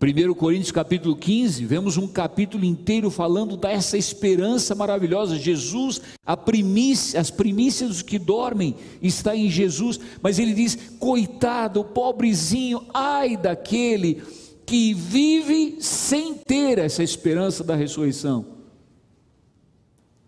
1 0.00 0.34
Coríntios 0.34 0.70
capítulo 0.70 1.16
15, 1.16 1.64
vemos 1.64 1.96
um 1.96 2.06
capítulo 2.06 2.64
inteiro 2.64 3.10
falando 3.10 3.56
dessa 3.56 3.98
esperança 3.98 4.72
maravilhosa. 4.72 5.36
Jesus, 5.36 6.00
primícia, 6.44 7.20
as 7.20 7.32
primícias 7.32 7.88
dos 7.88 8.02
que 8.02 8.16
dormem 8.16 8.76
está 9.02 9.34
em 9.34 9.50
Jesus, 9.50 9.98
mas 10.22 10.38
ele 10.38 10.54
diz: 10.54 10.78
coitado, 11.00 11.82
pobrezinho, 11.82 12.86
ai 12.94 13.36
daquele 13.36 14.22
que 14.64 14.94
vive 14.94 15.78
sem 15.80 16.34
ter 16.34 16.78
essa 16.78 17.02
esperança 17.02 17.64
da 17.64 17.74
ressurreição. 17.74 18.46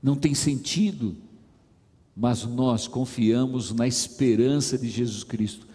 Não 0.03 0.17
tem 0.17 0.35
sentido, 0.35 1.17
mas 2.17 2.45
nós 2.45 2.89
confiamos 2.89 3.73
na 3.73 3.87
esperança 3.87 4.77
de 4.77 4.89
Jesus 4.89 5.23
Cristo. 5.23 5.70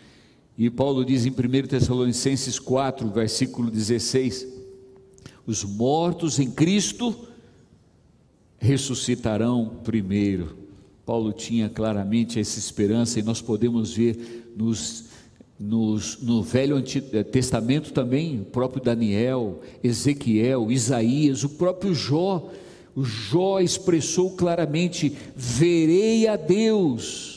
E 0.57 0.69
Paulo 0.69 1.03
diz 1.03 1.25
em 1.25 1.29
1 1.31 1.67
Tessalonicenses 1.67 2.57
4, 2.59 3.09
versículo 3.09 3.69
16: 3.69 4.47
Os 5.45 5.63
mortos 5.63 6.39
em 6.39 6.49
Cristo 6.49 7.15
ressuscitarão 8.57 9.79
primeiro. 9.83 10.57
Paulo 11.05 11.33
tinha 11.33 11.69
claramente 11.69 12.39
essa 12.39 12.57
esperança 12.57 13.19
e 13.19 13.23
nós 13.23 13.41
podemos 13.41 13.93
ver 13.93 14.53
nos 14.55 15.05
nos, 15.59 16.21
no 16.21 16.43
Velho 16.43 16.77
eh, 16.77 17.23
Testamento 17.23 17.93
também, 17.93 18.41
o 18.41 18.45
próprio 18.45 18.83
Daniel, 18.83 19.61
Ezequiel, 19.83 20.69
Isaías, 20.71 21.43
o 21.43 21.49
próprio 21.49 21.93
Jó, 21.93 22.49
o 22.95 23.03
Jó 23.03 23.59
expressou 23.59 24.31
claramente: 24.31 25.15
verei 25.35 26.27
a 26.27 26.35
Deus. 26.35 27.34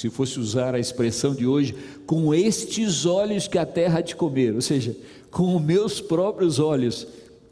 Se 0.00 0.08
fosse 0.08 0.40
usar 0.40 0.74
a 0.74 0.78
expressão 0.78 1.34
de 1.34 1.46
hoje, 1.46 1.74
com 2.06 2.32
estes 2.32 3.04
olhos 3.04 3.46
que 3.46 3.58
a 3.58 3.66
terra 3.66 4.00
de 4.00 4.16
comer, 4.16 4.54
ou 4.54 4.62
seja, 4.62 4.96
com 5.30 5.54
os 5.54 5.62
meus 5.62 6.00
próprios 6.00 6.58
olhos, 6.58 7.06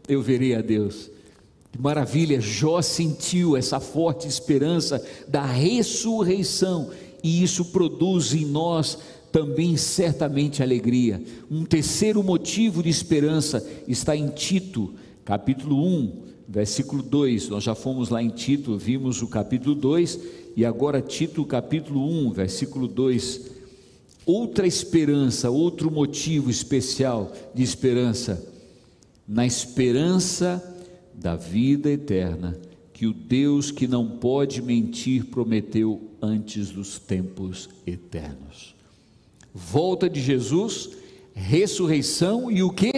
eu 0.08 0.22
verei 0.22 0.54
a 0.54 0.62
Deus. 0.62 1.10
Maravilha, 1.78 2.40
Jó 2.40 2.80
sentiu 2.80 3.54
essa 3.54 3.78
forte 3.80 4.26
esperança 4.26 5.06
da 5.28 5.44
ressurreição, 5.44 6.90
e 7.22 7.42
isso 7.42 7.66
produz 7.66 8.32
em 8.32 8.46
nós 8.46 8.96
também 9.30 9.76
certamente 9.76 10.62
alegria. 10.62 11.22
Um 11.50 11.66
terceiro 11.66 12.22
motivo 12.22 12.82
de 12.82 12.88
esperança 12.88 13.62
está 13.86 14.16
em 14.16 14.28
Tito, 14.28 14.94
capítulo 15.22 15.86
1, 15.86 16.22
versículo 16.48 17.02
2. 17.02 17.50
Nós 17.50 17.62
já 17.62 17.74
fomos 17.74 18.08
lá 18.08 18.22
em 18.22 18.30
Tito, 18.30 18.78
vimos 18.78 19.20
o 19.20 19.28
capítulo 19.28 19.74
2, 19.74 20.18
e 20.58 20.64
agora 20.64 21.00
Tito, 21.00 21.44
capítulo 21.44 22.04
1, 22.04 22.32
versículo 22.32 22.88
2. 22.88 23.48
Outra 24.26 24.66
esperança, 24.66 25.48
outro 25.50 25.88
motivo 25.88 26.50
especial 26.50 27.32
de 27.54 27.62
esperança, 27.62 28.44
na 29.26 29.46
esperança 29.46 30.76
da 31.14 31.36
vida 31.36 31.88
eterna, 31.88 32.58
que 32.92 33.06
o 33.06 33.12
Deus 33.12 33.70
que 33.70 33.86
não 33.86 34.18
pode 34.18 34.60
mentir 34.60 35.26
prometeu 35.26 36.10
antes 36.20 36.70
dos 36.70 36.98
tempos 36.98 37.68
eternos. 37.86 38.74
Volta 39.54 40.10
de 40.10 40.20
Jesus, 40.20 40.90
ressurreição 41.32 42.50
e 42.50 42.64
o 42.64 42.70
que? 42.70 42.90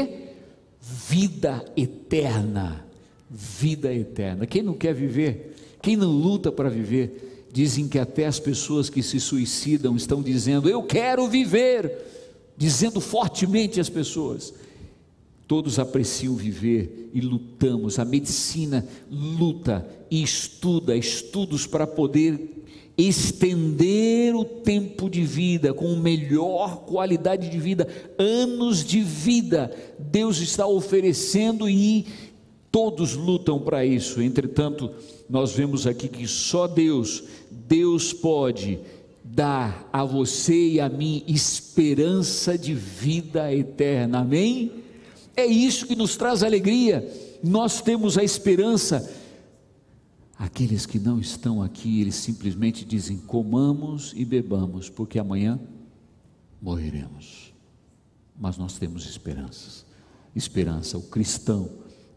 Vida 0.80 1.62
eterna. 1.76 2.86
Vida 3.28 3.92
eterna. 3.92 4.46
Quem 4.46 4.62
não 4.62 4.72
quer 4.72 4.94
viver? 4.94 5.54
Quem 5.82 5.94
não 5.94 6.10
luta 6.10 6.50
para 6.50 6.70
viver? 6.70 7.26
Dizem 7.52 7.88
que 7.88 7.98
até 7.98 8.26
as 8.26 8.38
pessoas 8.38 8.88
que 8.88 9.02
se 9.02 9.18
suicidam 9.18 9.96
estão 9.96 10.22
dizendo: 10.22 10.68
Eu 10.68 10.82
quero 10.82 11.26
viver, 11.28 11.92
dizendo 12.56 13.00
fortemente 13.00 13.80
as 13.80 13.88
pessoas. 13.88 14.54
Todos 15.48 15.80
apreciam 15.80 16.36
viver 16.36 17.10
e 17.12 17.20
lutamos. 17.20 17.98
A 17.98 18.04
medicina 18.04 18.86
luta 19.10 19.84
e 20.08 20.22
estuda, 20.22 20.96
estudos 20.96 21.66
para 21.66 21.88
poder 21.88 22.60
estender 22.96 24.34
o 24.34 24.44
tempo 24.44 25.08
de 25.08 25.22
vida 25.22 25.72
com 25.72 25.96
melhor 25.96 26.84
qualidade 26.84 27.48
de 27.48 27.58
vida, 27.58 27.88
anos 28.18 28.84
de 28.84 29.00
vida. 29.00 29.74
Deus 29.98 30.38
está 30.38 30.66
oferecendo 30.66 31.68
e 31.68 32.06
todos 32.70 33.14
lutam 33.14 33.58
para 33.58 33.84
isso. 33.84 34.22
Entretanto, 34.22 34.90
nós 35.28 35.52
vemos 35.52 35.86
aqui 35.86 36.08
que 36.08 36.26
só 36.26 36.66
Deus, 36.66 37.24
Deus 37.50 38.12
pode 38.12 38.78
dar 39.24 39.88
a 39.92 40.04
você 40.04 40.72
e 40.72 40.80
a 40.80 40.88
mim 40.88 41.24
esperança 41.26 42.56
de 42.56 42.74
vida 42.74 43.54
eterna. 43.54 44.20
Amém? 44.20 44.72
É 45.36 45.46
isso 45.46 45.86
que 45.86 45.96
nos 45.96 46.16
traz 46.16 46.42
alegria. 46.42 47.08
Nós 47.42 47.80
temos 47.80 48.18
a 48.18 48.24
esperança. 48.24 49.18
Aqueles 50.38 50.86
que 50.86 50.98
não 50.98 51.20
estão 51.20 51.62
aqui, 51.62 52.00
eles 52.00 52.14
simplesmente 52.14 52.84
dizem: 52.84 53.18
comamos 53.18 54.12
e 54.16 54.24
bebamos, 54.24 54.88
porque 54.88 55.18
amanhã 55.18 55.60
morreremos. 56.60 57.52
Mas 58.38 58.56
nós 58.56 58.78
temos 58.78 59.04
esperanças. 59.06 59.84
Esperança, 60.34 60.96
o 60.96 61.02
cristão 61.02 61.68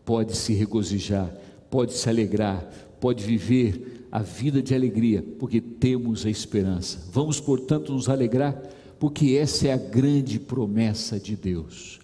pode 0.06 0.36
se 0.36 0.54
regozijar, 0.54 1.34
pode 1.70 1.94
se 1.94 2.10
alegrar, 2.10 2.64
pode 3.00 3.24
viver 3.24 4.08
a 4.12 4.20
vida 4.20 4.62
de 4.62 4.76
alegria, 4.76 5.24
porque 5.40 5.60
temos 5.60 6.26
a 6.26 6.30
esperança. 6.30 7.00
Vamos, 7.12 7.40
portanto, 7.40 7.92
nos 7.92 8.10
alegrar, 8.10 8.62
porque 9.00 9.36
essa 9.36 9.68
é 9.68 9.74
a 9.74 9.78
grande 9.78 10.40
promessa 10.40 11.20
de 11.20 11.36
Deus. 11.36 12.00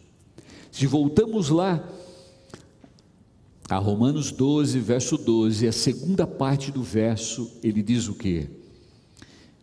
Se 0.72 0.88
voltamos 0.88 1.50
lá 1.50 1.88
a 3.70 3.77
Romanos 3.77 4.32
12, 4.32 4.79
verso 4.79 5.18
12, 5.18 5.68
a 5.68 5.72
segunda 5.72 6.25
parte 6.25 6.72
do 6.72 6.82
verso, 6.82 7.51
ele 7.62 7.84
diz 7.84 8.08
o 8.08 8.15
que? 8.15 8.48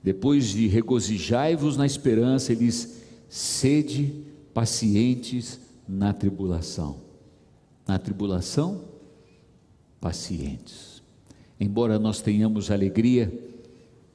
Depois 0.03 0.47
de 0.47 0.69
regozijai-vos 0.69 1.77
na 1.77 1.85
esperança, 1.85 2.53
ele 2.53 2.67
diz: 2.67 3.01
sede 3.29 4.25
pacientes 4.55 5.59
na 5.89 6.13
tribulação. 6.13 7.06
Na 7.87 7.99
tribulação, 7.99 8.83
pacientes. 10.01 11.03
Embora 11.59 11.99
nós 11.99 12.21
tenhamos 12.21 12.71
alegria, 12.71 13.33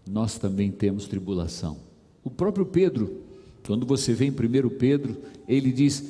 nós 0.10 0.38
também 0.38 0.72
temos 0.72 1.08
tribulação. 1.08 1.78
O 2.24 2.30
próprio 2.30 2.66
Pedro, 2.66 3.22
quando 3.66 3.86
você 3.86 4.14
vê 4.14 4.26
em 4.26 4.32
1 4.32 4.70
Pedro, 4.78 5.18
ele 5.48 5.72
diz: 5.72 6.04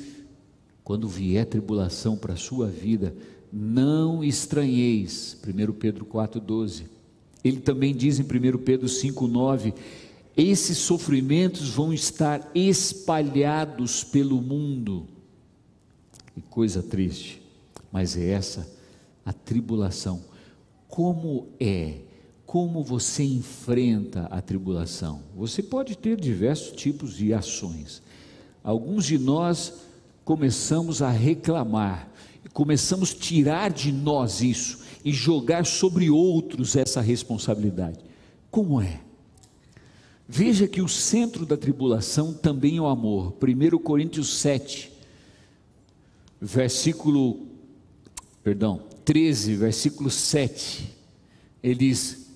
quando 0.82 1.08
vier 1.08 1.46
tribulação 1.46 2.16
para 2.16 2.34
a 2.34 2.36
sua 2.36 2.66
vida, 2.66 3.14
não 3.52 4.24
estranheis. 4.24 5.38
1 5.46 5.72
Pedro 5.74 6.04
4,12. 6.04 6.84
Ele 7.44 7.60
também 7.60 7.94
diz 7.94 8.18
em 8.18 8.22
1 8.22 8.58
Pedro 8.58 8.86
5,9: 8.86 9.74
esses 10.36 10.78
sofrimentos 10.78 11.68
vão 11.68 11.92
estar 11.92 12.50
espalhados 12.54 14.02
pelo 14.02 14.40
mundo. 14.40 15.06
Que 16.34 16.40
coisa 16.40 16.82
triste, 16.82 17.41
mas 17.92 18.16
é 18.16 18.30
essa 18.30 18.66
a 19.24 19.32
tribulação. 19.32 20.24
Como 20.88 21.48
é? 21.60 22.00
Como 22.44 22.82
você 22.82 23.22
enfrenta 23.22 24.26
a 24.30 24.40
tribulação? 24.40 25.22
Você 25.36 25.62
pode 25.62 25.96
ter 25.96 26.20
diversos 26.20 26.72
tipos 26.72 27.14
de 27.16 27.32
ações. 27.32 28.02
Alguns 28.64 29.06
de 29.06 29.18
nós 29.18 29.74
começamos 30.24 31.02
a 31.02 31.10
reclamar, 31.10 32.08
começamos 32.52 33.12
a 33.12 33.18
tirar 33.18 33.70
de 33.70 33.90
nós 33.90 34.40
isso 34.40 34.80
e 35.04 35.12
jogar 35.12 35.66
sobre 35.66 36.10
outros 36.10 36.76
essa 36.76 37.00
responsabilidade. 37.00 37.98
Como 38.50 38.80
é? 38.80 39.00
Veja 40.28 40.68
que 40.68 40.80
o 40.80 40.88
centro 40.88 41.44
da 41.44 41.56
tribulação 41.56 42.32
também 42.32 42.76
é 42.76 42.80
o 42.80 42.86
amor. 42.86 43.34
1 43.42 43.78
Coríntios 43.78 44.40
7, 44.40 44.92
versículo, 46.40 47.51
perdão, 48.42 48.82
13, 49.04 49.56
versículo 49.56 50.10
7. 50.10 50.88
Ele 51.62 51.74
diz 51.74 52.26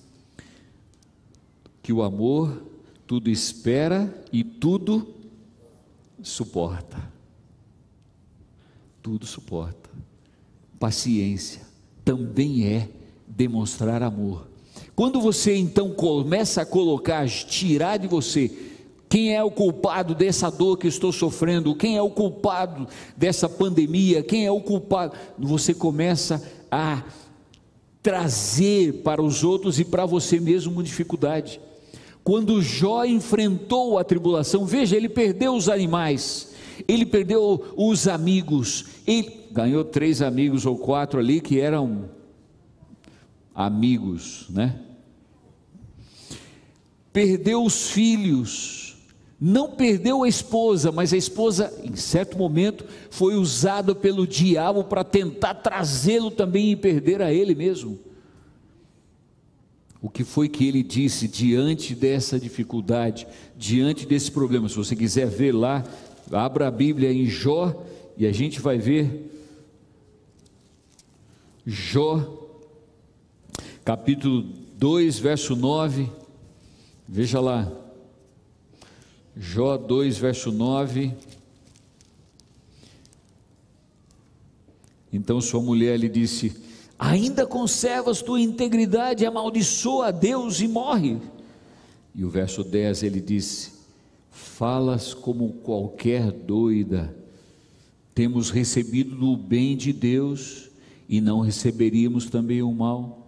que 1.81 1.91
o 1.93 2.03
amor 2.03 2.63
tudo 3.05 3.29
espera 3.29 4.13
e 4.31 4.43
tudo 4.43 5.07
suporta 6.21 7.17
tudo 9.07 9.25
suporta. 9.25 9.89
Paciência 10.77 11.61
também 12.03 12.65
é 12.65 12.89
demonstrar 13.25 14.03
amor. 14.03 14.49
Quando 14.93 15.21
você 15.21 15.55
então 15.55 15.93
começa 15.93 16.63
a 16.63 16.65
colocar, 16.65 17.25
tirar 17.29 17.95
de 17.95 18.05
você 18.05 18.51
quem 19.09 19.33
é 19.35 19.43
o 19.43 19.51
culpado 19.51 20.13
dessa 20.13 20.49
dor 20.49 20.77
que 20.77 20.87
estou 20.87 21.11
sofrendo, 21.11 21.75
quem 21.75 21.95
é 21.95 22.01
o 22.01 22.09
culpado 22.09 22.87
dessa 23.15 23.47
pandemia, 23.47 24.21
quem 24.21 24.45
é 24.45 24.51
o 24.51 24.59
culpado, 24.59 25.13
você 25.37 25.73
começa 25.73 26.43
a 26.69 27.03
trazer 28.01 29.01
para 29.03 29.21
os 29.21 29.43
outros 29.43 29.79
e 29.79 29.85
para 29.85 30.05
você 30.05 30.39
mesmo 30.39 30.73
uma 30.73 30.83
dificuldade. 30.83 31.59
Quando 32.23 32.61
Jó 32.61 33.05
enfrentou 33.05 33.97
a 33.97 34.03
tribulação, 34.03 34.65
veja, 34.65 34.97
ele 34.97 35.07
perdeu 35.07 35.55
os 35.55 35.69
animais, 35.69 36.53
ele 36.87 37.05
perdeu 37.05 37.73
os 37.75 38.07
amigos, 38.07 38.85
ele 39.05 39.47
ganhou 39.51 39.85
três 39.85 40.21
amigos 40.21 40.65
ou 40.65 40.77
quatro 40.77 41.19
ali 41.19 41.39
que 41.39 41.59
eram 41.59 42.09
amigos, 43.55 44.45
né? 44.49 44.79
Perdeu 47.11 47.63
os 47.63 47.89
filhos, 47.89 48.86
não 49.39 49.71
perdeu 49.71 50.23
a 50.23 50.27
esposa, 50.27 50.91
mas 50.91 51.13
a 51.13 51.17
esposa, 51.17 51.71
em 51.83 51.95
certo 51.95 52.37
momento, 52.37 52.85
foi 53.09 53.35
usada 53.35 53.93
pelo 53.93 54.25
diabo 54.25 54.83
para 54.83 55.03
tentar 55.03 55.55
trazê-lo 55.55 56.31
também 56.31 56.71
e 56.71 56.75
perder 56.75 57.21
a 57.21 57.31
ele 57.31 57.53
mesmo. 57.53 57.99
O 60.01 60.09
que 60.09 60.23
foi 60.23 60.47
que 60.47 60.67
ele 60.67 60.83
disse 60.83 61.27
diante 61.27 61.93
dessa 61.93 62.39
dificuldade, 62.39 63.27
diante 63.55 64.05
desse 64.05 64.31
problema? 64.31 64.69
Se 64.69 64.75
você 64.75 64.95
quiser 64.95 65.27
ver 65.27 65.53
lá, 65.53 65.83
Abra 66.31 66.67
a 66.67 66.71
Bíblia 66.71 67.11
em 67.11 67.25
Jó 67.25 67.85
e 68.17 68.25
a 68.25 68.31
gente 68.33 68.59
vai 68.59 68.77
ver 68.77 69.31
Jó, 71.65 72.49
capítulo 73.83 74.41
2, 74.77 75.19
verso 75.19 75.55
9. 75.55 76.09
Veja 77.07 77.39
lá. 77.39 77.71
Jó 79.39 79.77
2, 79.77 80.17
verso 80.17 80.51
9. 80.51 81.13
Então 85.13 85.39
sua 85.39 85.61
mulher 85.61 85.97
lhe 85.99 86.09
disse: 86.09 86.55
Ainda 86.97 87.45
conservas 87.45 88.21
tua 88.21 88.41
integridade, 88.41 89.25
amaldiçoa 89.25 90.07
a 90.07 90.11
Deus 90.11 90.59
e 90.59 90.67
morre. 90.67 91.17
E 92.15 92.25
o 92.25 92.29
verso 92.29 92.63
10 92.63 93.03
ele 93.03 93.21
disse: 93.21 93.77
falas 94.31 95.13
como 95.13 95.53
qualquer 95.53 96.31
doida. 96.31 97.15
Temos 98.15 98.49
recebido 98.49 99.31
o 99.31 99.37
bem 99.37 99.77
de 99.77 99.93
Deus 99.93 100.71
e 101.07 101.21
não 101.21 101.41
receberíamos 101.41 102.27
também 102.27 102.63
o 102.63 102.73
mal. 102.73 103.27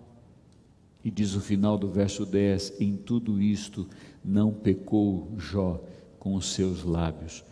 E 1.05 1.11
diz 1.11 1.35
o 1.35 1.39
final 1.39 1.77
do 1.77 1.87
verso 1.87 2.25
10: 2.25 2.73
Em 2.79 2.95
tudo 2.95 3.39
isto 3.39 3.87
não 4.25 4.51
pecou 4.51 5.31
Jó 5.37 5.79
com 6.19 6.35
os 6.35 6.53
seus 6.53 6.83
lábios. 6.83 7.43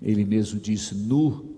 Ele 0.00 0.24
mesmo 0.24 0.58
disse: 0.58 0.94
Nu 0.94 1.56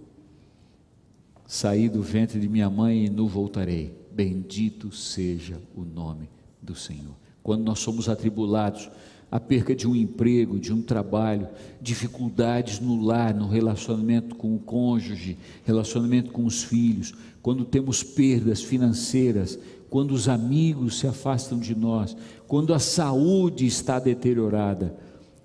saí 1.47 1.89
do 1.89 2.03
ventre 2.03 2.41
de 2.41 2.49
minha 2.49 2.69
mãe 2.69 3.07
e 3.07 3.11
nu 3.11 3.27
voltarei. 3.29 3.95
Bendito 4.13 4.93
seja 4.93 5.61
o 5.75 5.83
nome 5.83 6.29
do 6.61 6.75
Senhor. 6.75 7.15
Quando 7.43 7.63
nós 7.65 7.79
somos 7.79 8.09
atribulados, 8.09 8.91
a 9.31 9.39
perca 9.39 9.75
de 9.75 9.87
um 9.87 9.95
emprego, 9.95 10.59
de 10.59 10.73
um 10.73 10.83
trabalho, 10.83 11.49
dificuldades 11.81 12.81
no 12.81 13.01
lar, 13.01 13.33
no 13.33 13.49
relacionamento 13.49 14.35
com 14.35 14.55
o 14.55 14.59
cônjuge, 14.59 15.39
relacionamento 15.65 16.33
com 16.33 16.45
os 16.45 16.65
filhos, 16.65 17.15
quando 17.41 17.65
temos 17.65 18.03
perdas 18.03 18.61
financeiras, 18.61 19.59
quando 19.89 20.13
os 20.13 20.29
amigos 20.29 20.99
se 20.99 21.07
afastam 21.07 21.59
de 21.59 21.75
nós, 21.75 22.17
quando 22.49 22.75
a 22.75 22.79
saúde 22.79 23.67
está 23.67 23.99
deteriorada, 24.01 24.97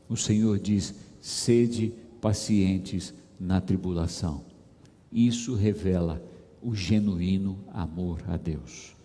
o 0.10 0.16
Senhor 0.16 0.60
diz: 0.60 0.94
sede 1.22 1.94
pacientes 2.22 3.14
na 3.40 3.62
tribulação. 3.62 4.42
Isso 5.12 5.56
revela 5.56 6.22
o 6.62 6.76
genuíno 6.76 7.60
amor 7.74 8.22
a 8.28 8.38
Deus. 8.38 8.96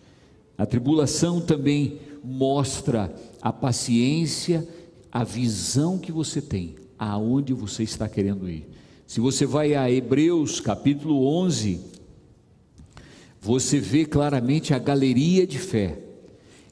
A 0.57 0.65
tribulação 0.65 1.41
também 1.41 1.99
mostra 2.23 3.13
a 3.41 3.51
paciência, 3.51 4.67
a 5.11 5.23
visão 5.23 5.97
que 5.97 6.11
você 6.11 6.41
tem, 6.41 6.75
aonde 6.97 7.53
você 7.53 7.83
está 7.83 8.07
querendo 8.07 8.49
ir. 8.49 8.67
Se 9.07 9.19
você 9.19 9.45
vai 9.45 9.75
a 9.75 9.91
Hebreus 9.91 10.59
capítulo 10.59 11.25
11, 11.25 11.81
você 13.41 13.79
vê 13.79 14.05
claramente 14.05 14.73
a 14.73 14.79
galeria 14.79 15.47
de 15.47 15.57
fé. 15.57 15.99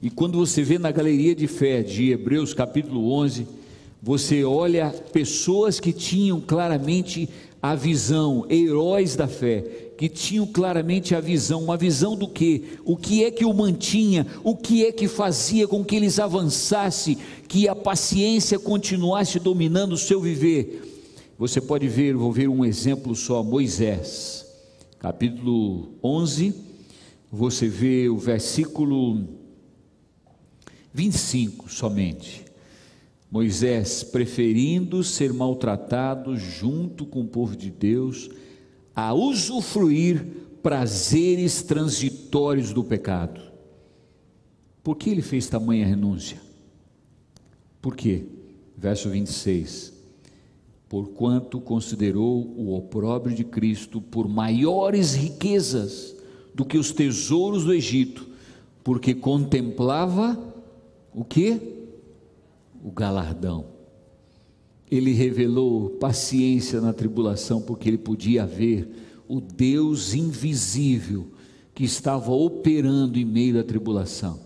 E 0.02 0.10
quando 0.10 0.38
você 0.38 0.63
vê 0.63 0.78
na 0.78 0.92
galeria 0.92 1.36
de 1.36 1.48
fé 1.48 1.82
de 1.82 2.12
Hebreus 2.12 2.54
capítulo 2.54 3.12
11, 3.12 3.48
você 4.02 4.44
olha 4.44 4.90
pessoas 5.12 5.80
que 5.80 5.92
tinham 5.92 6.40
claramente 6.40 7.30
a 7.62 7.76
visão, 7.76 8.46
heróis 8.50 9.16
da 9.16 9.28
fé, 9.28 9.90
que 9.98 10.08
tinham 10.08 10.48
claramente 10.48 11.14
a 11.14 11.20
visão, 11.20 11.62
uma 11.62 11.76
visão 11.76 12.16
do 12.16 12.28
que? 12.28 12.80
O 12.86 12.96
que 12.96 13.26
é 13.26 13.32
que 13.32 13.44
o 13.44 13.54
mantinha? 13.54 14.26
O 14.46 14.56
que 14.56 14.86
é 14.86 14.94
que 14.94 15.10
fazia 15.10 15.68
com 15.68 15.84
que 15.84 15.98
eles 15.98 16.20
avançassem, 16.20 17.18
que 17.50 17.68
a 17.68 17.76
paciência 17.76 18.58
continuasse 18.58 19.40
dominando 19.40 19.94
o 19.94 19.98
seu 19.98 20.22
viver? 20.22 20.86
Você 21.38 21.60
pode 21.60 21.88
ver, 21.90 22.16
vou 22.16 22.32
ver 22.32 22.48
um 22.48 22.64
exemplo 22.64 23.14
só, 23.14 23.44
Moisés, 23.44 24.46
capítulo 25.00 25.90
11, 26.02 26.54
você 27.30 27.68
vê 27.68 28.08
o 28.08 28.18
versículo 28.18 29.28
25 30.94 31.70
somente. 31.70 32.49
Moisés, 33.32 34.04
preferindo 34.04 35.04
ser 35.04 35.32
maltratado 35.32 36.36
junto 36.36 37.06
com 37.06 37.22
o 37.22 37.28
povo 37.28 37.56
de 37.56 37.70
Deus, 37.70 38.30
a 38.96 39.13
usufruir 39.13 40.26
prazeres 40.63 41.62
transitórios 41.62 42.74
do 42.74 42.84
pecado. 42.84 43.39
Por 44.84 44.96
que 44.96 45.12
ele 45.12 45.22
fez 45.22 45.48
tamanha 45.48 45.86
renúncia? 45.86 46.42
Por 47.82 47.96
quê? 47.96 48.26
Verso 48.76 49.10
26. 49.10 49.94
Porquanto 50.88 51.62
considerou 51.62 52.48
o 52.58 52.76
opróbrio 52.76 53.36
de 53.36 53.44
Cristo 53.44 54.02
por 54.02 54.28
maiores 54.28 55.13
riquezas 55.13 56.15
do 56.54 56.65
que 56.65 56.80
os 56.80 56.92
tesouros 56.92 57.63
do 57.63 57.74
Egito, 57.74 58.28
porque 58.84 59.13
contemplava 59.13 60.38
o 61.13 61.24
que? 61.24 61.79
O 62.84 62.92
galardão. 62.92 63.65
Ele 64.89 65.12
revelou 65.13 65.92
paciência 65.92 66.82
na 66.82 66.94
tribulação, 66.94 67.62
porque 67.62 67.89
ele 67.89 67.98
podia 67.98 68.46
ver 68.46 68.89
o 69.28 69.39
Deus 69.39 70.13
invisível 70.13 71.28
que 71.76 71.84
estava 71.84 72.32
operando 72.32 73.20
em 73.20 73.26
meio 73.26 73.54
da 73.54 73.63
tribulação. 73.63 74.39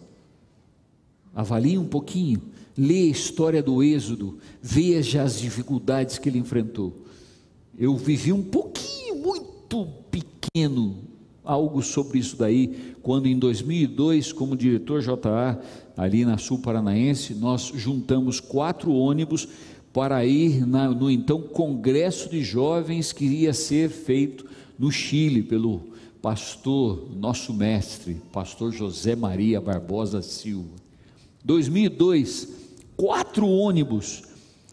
Avalie 1.34 1.78
um 1.78 1.88
pouquinho, 1.88 2.41
lê 2.78 3.04
a 3.04 3.12
história 3.12 3.63
do 3.63 3.82
Êxodo, 3.82 4.38
veja 4.62 5.24
as 5.24 5.39
dificuldades 5.39 6.17
que 6.17 6.30
ele 6.30 6.38
enfrentou. 6.38 7.06
Eu 7.78 7.96
vivi 7.98 8.32
um 8.32 8.43
pouquinho, 8.43 9.15
muito 9.15 9.88
pequeno, 10.12 10.98
algo 11.43 11.82
sobre 11.82 12.19
isso 12.19 12.38
daí, 12.38 12.95
quando 13.01 13.27
em 13.27 13.38
2002, 13.38 14.32
como 14.32 14.56
diretor 14.56 15.01
JA, 15.01 15.60
ali 15.97 16.25
na 16.25 16.38
Sul 16.38 16.60
Paranaense, 16.60 17.34
nós 17.34 17.71
juntamos 17.75 18.39
quatro 18.39 18.93
ônibus 18.93 19.47
para 19.91 20.25
ir 20.25 20.65
na, 20.65 20.89
no 20.89 21.10
então 21.12 21.41
Congresso 21.41 22.29
de 22.29 22.43
Jovens 22.43 23.12
que 23.12 23.25
iria 23.25 23.53
ser 23.53 23.89
feito 23.89 24.45
no 24.79 24.91
Chile 24.91 25.43
pelo 25.43 25.93
pastor, 26.21 27.10
nosso 27.15 27.53
mestre, 27.53 28.15
pastor 28.32 28.71
José 28.71 29.15
Maria 29.15 29.60
Barbosa 29.60 30.21
Silva. 30.21 30.69
2002, 31.43 32.47
quatro 32.95 33.47
ônibus. 33.47 34.23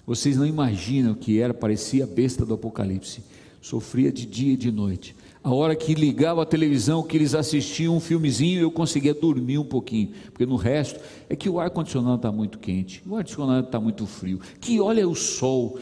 Vocês 0.06 0.36
não 0.36 0.46
imaginam 0.46 1.12
o 1.12 1.16
que 1.16 1.40
era, 1.40 1.52
parecia 1.52 2.04
a 2.04 2.06
besta 2.06 2.46
do 2.46 2.54
Apocalipse. 2.54 3.22
Sofria 3.60 4.10
de 4.10 4.24
dia 4.24 4.54
e 4.54 4.56
de 4.56 4.70
noite. 4.70 5.14
A 5.42 5.54
hora 5.54 5.74
que 5.74 5.94
ligava 5.94 6.42
a 6.42 6.46
televisão, 6.46 7.02
que 7.02 7.16
eles 7.16 7.34
assistiam 7.34 7.96
um 7.96 8.00
filmezinho, 8.00 8.60
eu 8.60 8.70
conseguia 8.70 9.14
dormir 9.14 9.56
um 9.56 9.64
pouquinho, 9.64 10.10
porque 10.26 10.44
no 10.44 10.56
resto 10.56 11.00
é 11.30 11.36
que 11.36 11.48
o 11.48 11.58
ar 11.58 11.70
condicionado 11.70 12.16
está 12.16 12.30
muito 12.30 12.58
quente, 12.58 13.02
o 13.06 13.16
ar 13.16 13.24
condicionado 13.24 13.66
está 13.66 13.80
muito 13.80 14.06
frio, 14.06 14.38
que 14.60 14.78
olha 14.80 15.08
o 15.08 15.14
sol, 15.14 15.78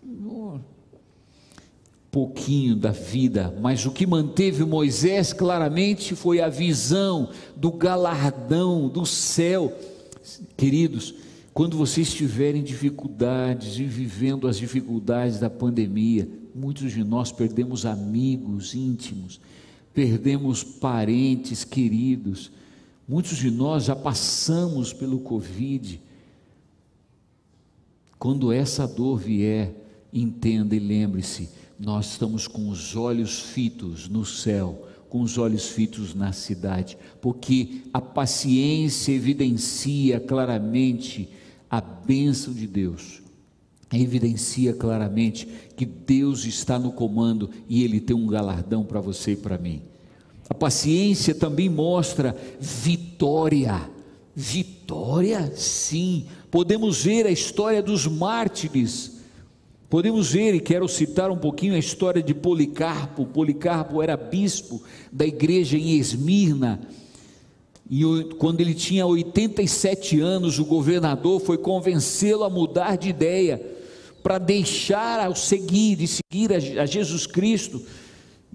Senhor, 0.00 0.60
pouquinho 2.10 2.74
da 2.74 2.90
vida, 2.90 3.54
mas 3.60 3.86
o 3.86 3.92
que 3.92 4.06
manteve 4.06 4.64
Moisés 4.64 5.32
claramente 5.32 6.16
foi 6.16 6.40
a 6.40 6.48
visão 6.48 7.28
do 7.54 7.70
galardão 7.70 8.88
do 8.88 9.04
céu, 9.04 9.72
queridos. 10.56 11.14
Quando 11.56 11.76
vocês 11.76 12.12
tiverem 12.12 12.62
dificuldades 12.62 13.78
e 13.78 13.84
vivendo 13.84 14.46
as 14.46 14.58
dificuldades 14.58 15.40
da 15.40 15.48
pandemia, 15.48 16.28
Muitos 16.56 16.92
de 16.92 17.04
nós 17.04 17.30
perdemos 17.30 17.84
amigos 17.84 18.74
íntimos, 18.74 19.38
perdemos 19.92 20.64
parentes 20.64 21.64
queridos. 21.64 22.50
Muitos 23.06 23.36
de 23.36 23.50
nós 23.50 23.84
já 23.84 23.94
passamos 23.94 24.94
pelo 24.94 25.18
Covid. 25.18 26.00
Quando 28.18 28.50
essa 28.50 28.88
dor 28.88 29.18
vier, 29.18 29.74
entenda 30.10 30.74
e 30.74 30.78
lembre-se: 30.78 31.50
nós 31.78 32.12
estamos 32.12 32.48
com 32.48 32.70
os 32.70 32.96
olhos 32.96 33.38
fitos 33.38 34.08
no 34.08 34.24
céu, 34.24 34.88
com 35.10 35.20
os 35.20 35.36
olhos 35.36 35.68
fitos 35.68 36.14
na 36.14 36.32
cidade, 36.32 36.96
porque 37.20 37.82
a 37.92 38.00
paciência 38.00 39.12
evidencia 39.12 40.18
claramente 40.18 41.28
a 41.70 41.80
bênção 41.80 42.52
de 42.52 42.66
Deus 42.66 43.26
evidencia 43.92 44.72
claramente 44.72 45.46
que 45.76 45.84
Deus 45.84 46.44
está 46.44 46.78
no 46.78 46.92
comando 46.92 47.50
e 47.68 47.84
Ele 47.84 48.00
tem 48.00 48.16
um 48.16 48.26
galardão 48.26 48.84
para 48.84 49.00
você 49.00 49.32
e 49.32 49.36
para 49.36 49.58
mim. 49.58 49.82
A 50.48 50.54
paciência 50.54 51.34
também 51.34 51.68
mostra 51.68 52.36
vitória. 52.60 53.90
Vitória, 54.34 55.52
sim. 55.56 56.26
Podemos 56.50 57.02
ver 57.04 57.26
a 57.26 57.30
história 57.30 57.82
dos 57.82 58.06
mártires. 58.06 59.16
Podemos 59.88 60.32
ver, 60.32 60.54
e 60.54 60.60
quero 60.60 60.88
citar 60.88 61.30
um 61.30 61.38
pouquinho 61.38 61.74
a 61.74 61.78
história 61.78 62.22
de 62.22 62.34
Policarpo. 62.34 63.24
Policarpo 63.24 64.02
era 64.02 64.16
bispo 64.16 64.82
da 65.12 65.24
igreja 65.24 65.78
em 65.78 65.96
Esmirna. 65.96 66.80
E 67.88 68.02
quando 68.38 68.60
ele 68.60 68.74
tinha 68.74 69.06
87 69.06 70.20
anos, 70.20 70.58
o 70.58 70.64
governador 70.64 71.40
foi 71.40 71.56
convencê-lo 71.56 72.42
a 72.42 72.50
mudar 72.50 72.96
de 72.96 73.08
ideia 73.08 73.74
para 74.22 74.38
deixar 74.38 75.24
ao 75.24 75.36
seguir 75.36 76.00
e 76.00 76.08
seguir 76.08 76.52
a, 76.52 76.82
a 76.82 76.86
Jesus 76.86 77.26
Cristo? 77.26 77.80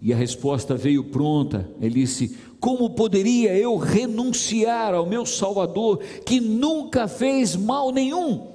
E 0.02 0.12
a 0.12 0.18
resposta 0.18 0.76
veio 0.76 1.06
pronta. 1.06 1.70
Ele 1.80 2.02
disse: 2.02 2.36
Como 2.60 2.90
poderia 2.90 3.56
eu 3.56 3.78
renunciar 3.78 4.94
ao 4.94 5.06
meu 5.06 5.26
Salvador 5.26 6.00
que 6.26 6.42
nunca 6.42 7.08
fez 7.08 7.56
mal 7.56 7.92
nenhum? 7.92 8.51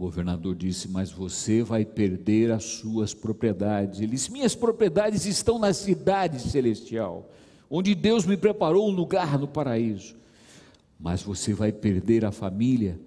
O 0.00 0.04
governador 0.04 0.56
disse: 0.56 0.88
Mas 0.88 1.12
você 1.12 1.62
vai 1.62 1.84
perder 1.84 2.50
as 2.50 2.64
suas 2.64 3.12
propriedades. 3.12 4.00
Ele 4.00 4.12
disse: 4.12 4.32
Minhas 4.32 4.54
propriedades 4.54 5.26
estão 5.26 5.58
na 5.58 5.74
cidade 5.74 6.40
celestial, 6.40 7.30
onde 7.68 7.94
Deus 7.94 8.24
me 8.24 8.36
preparou 8.36 8.88
um 8.88 8.92
lugar 8.92 9.38
no 9.38 9.46
paraíso. 9.46 10.16
Mas 10.98 11.22
você 11.22 11.52
vai 11.52 11.70
perder 11.70 12.24
a 12.24 12.32
família 12.32 12.98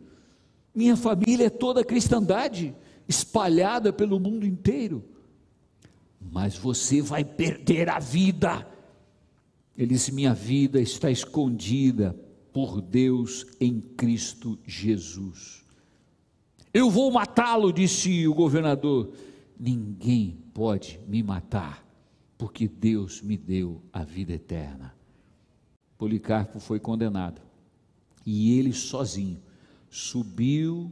minha 0.73 0.97
família 0.97 1.45
é 1.45 1.49
toda 1.49 1.81
a 1.81 1.85
cristandade, 1.85 2.73
espalhada 3.07 3.93
pelo 3.93 4.19
mundo 4.19 4.45
inteiro. 4.45 5.03
Mas 6.19 6.57
você 6.57 7.01
vai 7.01 7.23
perder 7.23 7.89
a 7.89 7.99
vida. 7.99 8.67
Ele 9.77 9.93
disse: 9.93 10.11
Minha 10.11 10.33
vida 10.33 10.81
está 10.81 11.11
escondida 11.11 12.17
por 12.51 12.81
Deus 12.81 13.45
em 13.59 13.79
Cristo 13.79 14.57
Jesus. 14.65 15.62
Eu 16.73 16.89
vou 16.89 17.11
matá-lo, 17.11 17.71
disse 17.71 18.27
o 18.27 18.33
governador. 18.33 19.13
Ninguém 19.59 20.37
pode 20.53 20.99
me 21.07 21.21
matar, 21.21 21.85
porque 22.37 22.67
Deus 22.67 23.21
me 23.21 23.37
deu 23.37 23.81
a 23.93 24.03
vida 24.03 24.33
eterna. 24.33 24.95
Policarpo 25.97 26.59
foi 26.59 26.79
condenado 26.79 27.41
e 28.25 28.57
ele 28.57 28.73
sozinho 28.73 29.41
subiu 29.89 30.91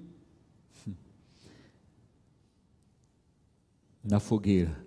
na 4.04 4.20
fogueira 4.20 4.86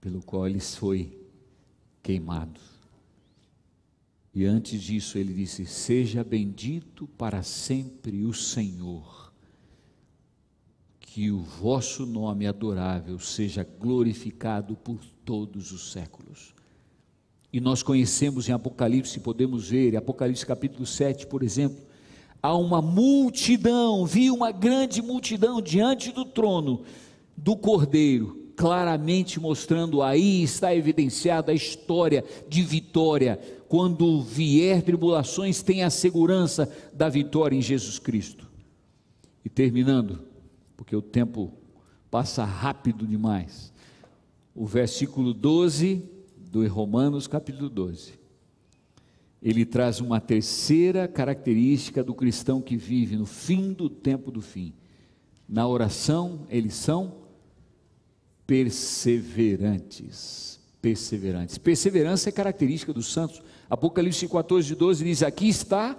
pelo 0.00 0.22
qual 0.22 0.46
ele 0.46 0.60
foi 0.60 1.18
queimado. 2.02 2.60
E 4.34 4.44
antes 4.44 4.82
disso 4.82 5.16
ele 5.16 5.32
disse: 5.32 5.64
Seja 5.64 6.24
bendito 6.24 7.06
para 7.06 7.42
sempre 7.42 8.24
o 8.24 8.34
Senhor, 8.34 9.23
que 11.14 11.30
o 11.30 11.38
vosso 11.38 12.04
nome 12.04 12.44
adorável 12.44 13.20
seja 13.20 13.64
glorificado 13.78 14.74
por 14.74 14.98
todos 15.24 15.70
os 15.70 15.92
séculos. 15.92 16.52
E 17.52 17.60
nós 17.60 17.84
conhecemos 17.84 18.48
em 18.48 18.52
Apocalipse, 18.52 19.20
podemos 19.20 19.70
ver, 19.70 19.96
Apocalipse 19.96 20.44
capítulo 20.44 20.84
7, 20.84 21.28
por 21.28 21.44
exemplo, 21.44 21.78
há 22.42 22.56
uma 22.56 22.82
multidão, 22.82 24.04
vi 24.04 24.28
uma 24.28 24.50
grande 24.50 25.00
multidão 25.00 25.62
diante 25.62 26.10
do 26.10 26.24
trono 26.24 26.82
do 27.36 27.56
Cordeiro, 27.56 28.50
claramente 28.56 29.38
mostrando 29.38 30.02
aí 30.02 30.42
está 30.42 30.74
evidenciada 30.74 31.52
a 31.52 31.54
história 31.54 32.24
de 32.48 32.60
vitória. 32.60 33.38
Quando 33.68 34.20
vier 34.20 34.82
tribulações, 34.82 35.62
tem 35.62 35.84
a 35.84 35.90
segurança 35.90 36.68
da 36.92 37.08
vitória 37.08 37.54
em 37.54 37.62
Jesus 37.62 38.00
Cristo. 38.00 38.50
E 39.44 39.48
terminando, 39.48 40.33
porque 40.76 40.94
o 40.94 41.02
tempo 41.02 41.52
passa 42.10 42.44
rápido 42.44 43.06
demais. 43.06 43.72
O 44.54 44.66
versículo 44.66 45.34
12 45.34 46.08
do 46.50 46.66
Romanos, 46.68 47.26
capítulo 47.26 47.68
12. 47.68 48.14
Ele 49.42 49.66
traz 49.66 50.00
uma 50.00 50.20
terceira 50.20 51.08
característica 51.08 52.02
do 52.02 52.14
cristão 52.14 52.62
que 52.62 52.76
vive 52.76 53.16
no 53.16 53.26
fim 53.26 53.72
do 53.72 53.90
tempo 53.90 54.30
do 54.30 54.40
fim. 54.40 54.72
Na 55.48 55.68
oração, 55.68 56.46
eles 56.48 56.74
são 56.74 57.24
perseverantes. 58.46 60.60
Perseverantes. 60.80 61.58
Perseverança 61.58 62.28
é 62.28 62.32
característica 62.32 62.92
dos 62.92 63.12
santos. 63.12 63.42
Apocalipse 63.68 64.28
14, 64.28 64.74
12 64.74 65.04
diz: 65.04 65.22
Aqui 65.22 65.48
está 65.48 65.98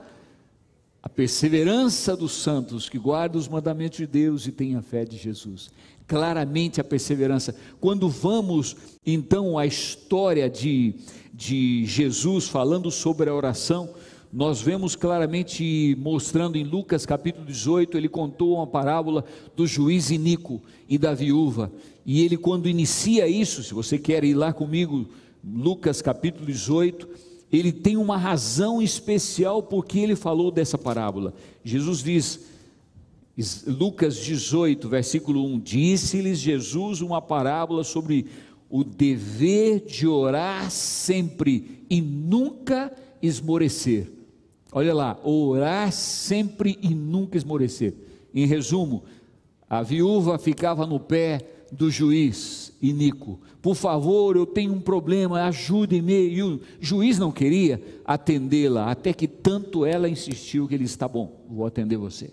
a 1.06 1.10
perseverança 1.10 2.18
dos 2.18 2.32
santos 2.32 2.90
que 2.90 2.98
guardam 2.98 3.40
os 3.40 3.48
mandamentos 3.48 4.00
de 4.00 4.08
Deus 4.08 4.48
e 4.48 4.52
têm 4.52 4.76
a 4.76 4.82
fé 4.82 5.06
de 5.06 5.16
Jesus. 5.16 5.70
Claramente 6.08 6.82
a 6.82 6.84
perseverança. 6.84 7.56
Quando 7.80 8.10
vamos 8.10 8.76
então 9.06 9.56
à 9.56 9.68
história 9.68 10.50
de, 10.50 10.96
de 11.32 11.86
Jesus 11.86 12.48
falando 12.48 12.90
sobre 12.90 13.30
a 13.30 13.36
oração, 13.36 13.94
nós 14.34 14.64
vemos 14.64 14.96
claramente 14.96 15.96
mostrando 16.00 16.58
em 16.58 16.64
Lucas 16.64 17.06
capítulo 17.06 17.46
18, 17.46 17.96
ele 17.96 18.10
contou 18.10 18.56
uma 18.56 18.66
parábola 18.66 19.24
do 19.56 19.68
juiz 19.68 20.10
Inico 20.10 20.60
e 20.90 20.98
da 20.98 21.14
viúva. 21.14 21.72
E 22.04 22.26
ele, 22.26 22.36
quando 22.36 22.68
inicia 22.68 23.28
isso, 23.28 23.62
se 23.62 23.76
você 23.76 24.00
quer 24.00 24.24
ir 24.24 24.34
lá 24.34 24.52
comigo, 24.52 25.08
Lucas 25.44 26.02
capítulo 26.02 26.48
18, 26.48 27.08
ele 27.52 27.72
tem 27.72 27.98
uma 27.98 28.18
razão 28.18 28.82
especial 28.82 29.64
porque 29.64 30.00
ele 30.00 30.16
falou 30.16 30.52
dessa 30.52 30.78
parábola. 30.78 31.34
Jesus 31.64 32.04
diz, 32.04 32.40
Lucas 33.68 34.18
18, 34.18 34.88
versículo 34.90 35.46
1: 35.46 35.60
Disse-lhes 35.60 36.40
Jesus 36.40 37.02
uma 37.02 37.22
parábola 37.22 37.84
sobre 37.84 38.28
o 38.70 38.84
dever 38.84 39.86
de 39.86 40.08
orar 40.08 40.70
sempre 40.72 41.86
e 41.90 42.02
nunca 42.02 42.92
esmorecer. 43.22 44.12
Olha 44.72 44.94
lá, 44.94 45.18
orar 45.24 45.92
sempre 45.92 46.78
e 46.82 46.90
nunca 46.90 47.38
esmorecer. 47.38 47.94
Em 48.34 48.46
resumo, 48.46 49.04
a 49.70 49.82
viúva 49.82 50.38
ficava 50.38 50.86
no 50.86 51.00
pé 51.00 51.55
do 51.72 51.90
juiz 51.90 52.74
Inico. 52.82 53.40
Por 53.62 53.76
favor, 53.76 54.36
eu 54.36 54.46
tenho 54.46 54.74
um 54.74 54.82
problema, 54.82 55.44
ajude-me. 55.44 56.30
E 56.30 56.44
o 56.44 56.62
juiz 56.80 57.18
não 57.18 57.32
queria 57.32 57.82
atendê-la, 58.06 58.92
até 58.92 59.14
que 59.14 59.28
tanto 59.28 59.86
ela 59.86 60.10
insistiu 60.10 60.68
que 60.68 60.76
ele 60.76 60.86
está 60.86 61.08
bom, 61.08 61.46
vou 61.50 61.66
atender 61.66 61.98
você. 61.98 62.32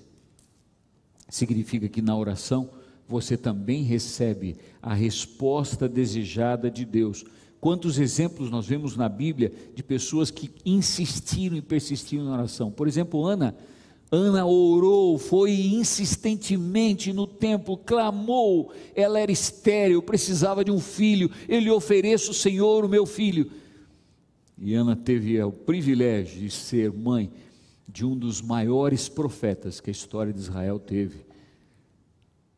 Significa 1.28 1.88
que 1.88 2.02
na 2.02 2.16
oração 2.16 2.70
você 3.08 3.36
também 3.36 3.82
recebe 3.82 4.56
a 4.80 4.94
resposta 4.94 5.88
desejada 5.88 6.70
de 6.70 6.84
Deus 6.84 7.24
Quantos 7.62 7.96
exemplos 8.00 8.50
nós 8.50 8.66
vemos 8.66 8.96
na 8.96 9.08
Bíblia 9.08 9.52
de 9.72 9.84
pessoas 9.84 10.32
que 10.32 10.50
insistiram 10.66 11.56
e 11.56 11.62
persistiram 11.62 12.24
na 12.24 12.32
oração? 12.32 12.72
Por 12.72 12.88
exemplo, 12.88 13.24
Ana. 13.24 13.54
Ana 14.14 14.44
orou, 14.44 15.16
foi 15.16 15.52
insistentemente 15.52 17.14
no 17.14 17.26
templo, 17.26 17.78
clamou, 17.78 18.70
ela 18.94 19.18
era 19.18 19.32
estéril, 19.32 20.02
precisava 20.02 20.62
de 20.62 20.70
um 20.70 20.78
filho, 20.78 21.30
ele 21.48 21.70
ofereça 21.70 22.30
o 22.30 22.34
Senhor 22.34 22.84
o 22.84 22.88
meu 22.90 23.06
filho. 23.06 23.50
E 24.58 24.74
Ana 24.74 24.94
teve 24.94 25.42
o 25.42 25.50
privilégio 25.50 26.40
de 26.40 26.50
ser 26.50 26.92
mãe 26.92 27.32
de 27.88 28.04
um 28.04 28.14
dos 28.14 28.42
maiores 28.42 29.08
profetas 29.08 29.80
que 29.80 29.88
a 29.88 29.92
história 29.92 30.30
de 30.30 30.40
Israel 30.40 30.78
teve, 30.78 31.24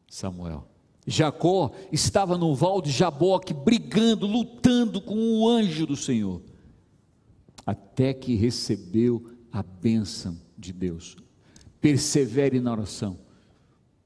Samuel. 0.08 0.66
Jacó 1.06 1.70
estava 1.92 2.36
no 2.36 2.52
val 2.52 2.82
de 2.82 2.90
Jaboque, 2.90 3.54
brigando, 3.54 4.26
lutando 4.26 5.00
com 5.00 5.14
o 5.14 5.48
anjo 5.48 5.86
do 5.86 5.96
Senhor, 5.96 6.42
até 7.64 8.12
que 8.12 8.34
recebeu 8.34 9.24
a 9.52 9.62
bênção 9.62 10.36
de 10.58 10.72
Deus. 10.72 11.16
Persevere 11.84 12.60
na 12.60 12.72
oração, 12.72 13.18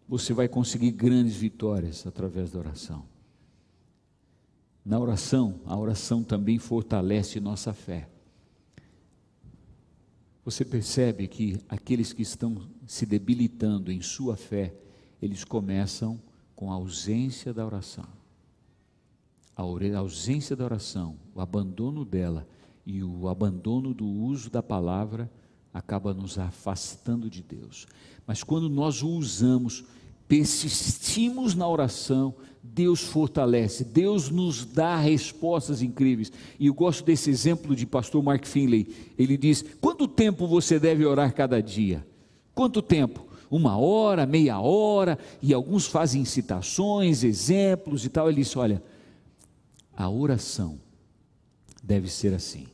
você 0.09 0.33
vai 0.33 0.49
conseguir 0.49 0.91
grandes 0.91 1.37
vitórias 1.37 2.05
através 2.09 2.51
da 2.51 2.59
oração. 2.59 3.05
Na 4.85 4.99
oração, 4.99 5.61
a 5.65 5.79
oração 5.79 6.25
também 6.25 6.59
fortalece 6.59 7.39
nossa 7.39 7.73
fé. 7.73 8.09
Você 10.45 10.65
percebe 10.65 11.29
que 11.29 11.57
aqueles 11.69 12.13
que 12.13 12.23
estão 12.23 12.69
se 12.85 13.07
debilitando 13.07 13.93
em 13.93 14.03
sua 14.03 14.37
fé, 14.37 14.75
eles 15.23 15.45
começam 15.45 16.21
com 16.57 16.73
a 16.73 16.75
ausência 16.75 17.55
da 17.55 17.65
oração. 17.65 18.09
A 19.55 19.63
ausência 19.97 20.57
da 20.57 20.65
oração, 20.65 21.17
o 21.33 21.41
abandono 21.41 22.05
dela 22.05 22.45
e 22.85 23.05
o 23.05 23.29
abandono 23.29 23.95
do 23.95 24.05
uso 24.05 24.51
da 24.51 24.65
palavra 24.65 25.31
acaba 25.73 26.15
nos 26.15 26.39
afastando 26.39 27.29
de 27.29 27.43
Deus. 27.43 27.87
Mas 28.27 28.43
quando 28.43 28.69
nós 28.69 29.03
o 29.03 29.09
usamos, 29.09 29.85
persistimos 30.27 31.55
na 31.55 31.69
oração, 31.69 32.35
Deus 32.63 33.01
fortalece, 33.01 33.85
Deus 33.85 34.31
nos 34.31 34.65
dá 34.65 34.97
respostas 34.97 35.81
incríveis. 35.81 36.31
E 36.59 36.67
eu 36.67 36.75
gosto 36.75 37.05
desse 37.05 37.31
exemplo 37.31 37.75
de 37.75 37.87
pastor 37.87 38.23
Mark 38.23 38.47
Finley. 38.47 38.95
Ele 39.19 39.37
diz: 39.37 39.65
Quanto 39.81 40.07
tempo 40.07 40.47
você 40.47 40.79
deve 40.79 41.05
orar 41.05 41.35
cada 41.35 41.63
dia? 41.63 42.07
Quanto 42.55 42.83
tempo? 42.83 43.29
uma 43.51 43.77
hora, 43.77 44.27
meia 44.27 44.61
hora, 44.61 45.19
e 45.41 45.53
alguns 45.55 45.87
fazem 45.87 46.25
citações, 46.25 47.25
exemplos 47.25 48.05
e 48.05 48.09
tal. 48.09 48.29
Ele 48.29 48.43
disse: 48.43 48.59
olha, 48.59 48.83
a 49.97 50.09
oração 50.09 50.79
deve 51.83 52.09
ser 52.09 52.35
assim. 52.35 52.67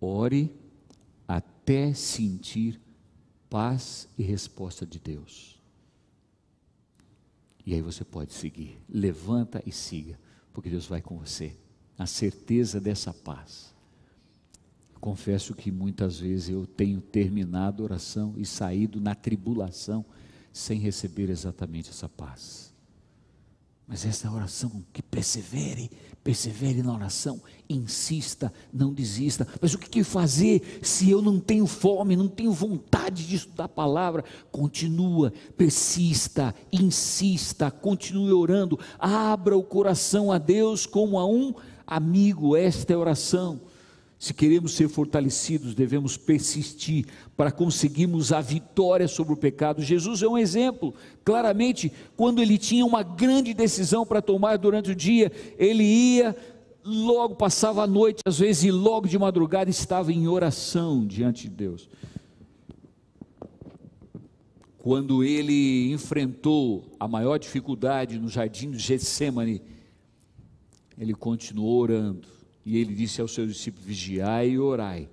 Ore 0.00 0.54
até 1.62 1.94
sentir 1.94 2.80
paz 3.48 4.08
e 4.18 4.22
resposta 4.22 4.84
de 4.84 4.98
Deus. 4.98 5.60
E 7.64 7.72
aí 7.72 7.80
você 7.80 8.04
pode 8.04 8.32
seguir. 8.32 8.80
Levanta 8.88 9.62
e 9.64 9.70
siga, 9.70 10.18
porque 10.52 10.68
Deus 10.68 10.86
vai 10.86 11.00
com 11.00 11.16
você. 11.16 11.56
A 11.96 12.04
certeza 12.04 12.80
dessa 12.80 13.14
paz. 13.14 13.72
Confesso 15.00 15.54
que 15.54 15.70
muitas 15.70 16.18
vezes 16.18 16.48
eu 16.48 16.66
tenho 16.66 17.00
terminado 17.00 17.82
a 17.82 17.84
oração 17.84 18.34
e 18.36 18.44
saído 18.44 19.00
na 19.00 19.14
tribulação 19.14 20.04
sem 20.52 20.80
receber 20.80 21.30
exatamente 21.30 21.90
essa 21.90 22.08
paz. 22.08 22.71
Mas 23.86 24.06
essa 24.06 24.30
oração 24.30 24.84
que 24.92 25.02
persevere, 25.02 25.90
persevere 26.22 26.82
na 26.82 26.94
oração, 26.94 27.42
insista, 27.68 28.52
não 28.72 28.92
desista. 28.92 29.46
Mas 29.60 29.74
o 29.74 29.78
que 29.78 30.04
fazer 30.04 30.80
se 30.82 31.10
eu 31.10 31.20
não 31.20 31.40
tenho 31.40 31.66
fome, 31.66 32.16
não 32.16 32.28
tenho 32.28 32.52
vontade 32.52 33.26
de 33.26 33.36
estudar 33.36 33.64
a 33.64 33.68
palavra? 33.68 34.24
Continua, 34.50 35.32
persista, 35.56 36.54
insista, 36.72 37.70
continue 37.70 38.32
orando, 38.32 38.78
abra 38.98 39.56
o 39.56 39.64
coração 39.64 40.30
a 40.30 40.38
Deus 40.38 40.86
como 40.86 41.18
a 41.18 41.26
um 41.26 41.52
amigo. 41.86 42.56
Esta 42.56 42.92
é 42.92 42.96
a 42.96 43.00
oração 43.00 43.60
Se 44.22 44.32
queremos 44.32 44.74
ser 44.74 44.88
fortalecidos, 44.88 45.74
devemos 45.74 46.16
persistir 46.16 47.06
para 47.36 47.50
conseguirmos 47.50 48.32
a 48.32 48.40
vitória 48.40 49.08
sobre 49.08 49.32
o 49.32 49.36
pecado. 49.36 49.82
Jesus 49.82 50.22
é 50.22 50.28
um 50.28 50.38
exemplo. 50.38 50.94
Claramente, 51.24 51.92
quando 52.16 52.40
ele 52.40 52.56
tinha 52.56 52.86
uma 52.86 53.02
grande 53.02 53.52
decisão 53.52 54.06
para 54.06 54.22
tomar 54.22 54.58
durante 54.58 54.92
o 54.92 54.94
dia, 54.94 55.32
ele 55.58 55.82
ia, 55.82 56.36
logo 56.84 57.34
passava 57.34 57.82
a 57.82 57.86
noite, 57.88 58.22
às 58.24 58.38
vezes, 58.38 58.62
e 58.62 58.70
logo 58.70 59.08
de 59.08 59.18
madrugada 59.18 59.68
estava 59.68 60.12
em 60.12 60.28
oração 60.28 61.04
diante 61.04 61.48
de 61.48 61.56
Deus. 61.56 61.88
Quando 64.78 65.24
ele 65.24 65.90
enfrentou 65.90 66.84
a 67.00 67.08
maior 67.08 67.38
dificuldade 67.40 68.20
no 68.20 68.28
jardim 68.28 68.70
de 68.70 68.78
Getsemane, 68.78 69.60
ele 70.96 71.12
continuou 71.12 71.80
orando 71.80 72.41
e 72.64 72.78
ele 72.78 72.94
disse 72.94 73.20
aos 73.20 73.34
seus 73.34 73.52
discípulos: 73.52 73.86
Vigiai 73.86 74.50
e 74.50 74.58
orai, 74.58 75.08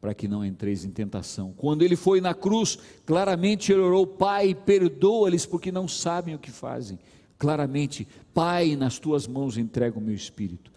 para 0.00 0.14
que 0.14 0.26
não 0.26 0.44
entreis 0.44 0.84
em 0.84 0.90
tentação. 0.90 1.52
Quando 1.56 1.82
ele 1.82 1.96
foi 1.96 2.20
na 2.20 2.34
cruz, 2.34 2.78
claramente 3.04 3.72
ele 3.72 3.80
orou: 3.80 4.06
Pai, 4.06 4.54
perdoa-lhes, 4.54 5.46
porque 5.46 5.70
não 5.70 5.86
sabem 5.86 6.34
o 6.34 6.38
que 6.38 6.50
fazem. 6.50 6.98
Claramente, 7.38 8.06
Pai, 8.32 8.76
nas 8.76 8.98
tuas 8.98 9.26
mãos 9.26 9.58
entrego 9.58 10.00
o 10.00 10.02
meu 10.02 10.14
espírito. 10.14 10.72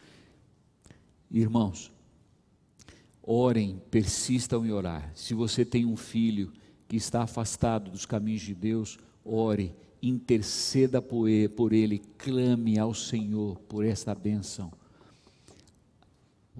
Irmãos, 1.31 1.91
orem, 3.21 3.81
persistam 3.89 4.65
em 4.65 4.71
orar. 4.71 5.11
Se 5.15 5.33
você 5.33 5.63
tem 5.63 5.85
um 5.85 5.95
filho 5.95 6.51
que 6.87 6.97
está 6.97 7.21
afastado 7.23 7.91
dos 7.91 8.05
caminhos 8.05 8.41
de 8.41 8.55
Deus, 8.55 8.97
ore, 9.23 9.75
interceda 10.01 11.01
por 11.01 11.27
ele, 11.71 12.01
clame 12.17 12.79
ao 12.79 12.93
Senhor 12.93 13.59
por 13.67 13.85
esta 13.85 14.15
bênção. 14.15 14.71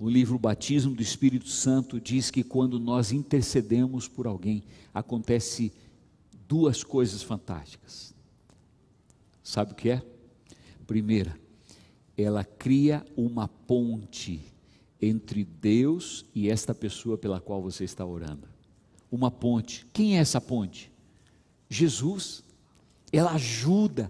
O 0.02 0.10
livro 0.10 0.40
Batismo 0.40 0.96
do 0.96 1.02
Espírito 1.02 1.50
Santo 1.50 2.00
diz 2.00 2.32
que 2.32 2.42
quando 2.42 2.80
nós 2.80 3.12
intercedemos 3.12 4.08
por 4.08 4.28
alguém, 4.28 4.64
acontece 4.94 5.74
duas 6.48 6.86
coisas 6.86 7.22
fantásticas. 7.22 8.16
Sabe 9.44 9.74
o 9.74 9.76
que 9.76 9.90
é? 9.90 10.02
Primeira, 10.88 11.38
ela 12.18 12.46
cria 12.46 13.06
uma 13.18 13.50
ponte 13.50 14.42
entre 15.02 15.44
Deus 15.44 16.26
e 16.34 16.50
esta 16.50 16.74
pessoa 16.74 17.18
pela 17.18 17.42
qual 17.42 17.62
você 17.62 17.84
está 17.84 18.06
orando. 18.06 18.48
Uma 19.12 19.30
ponte. 19.30 19.86
Quem 19.92 20.18
é 20.18 20.22
essa 20.22 20.40
ponte? 20.40 20.90
Jesus. 21.70 22.42
Ela 23.12 23.34
ajuda, 23.34 24.10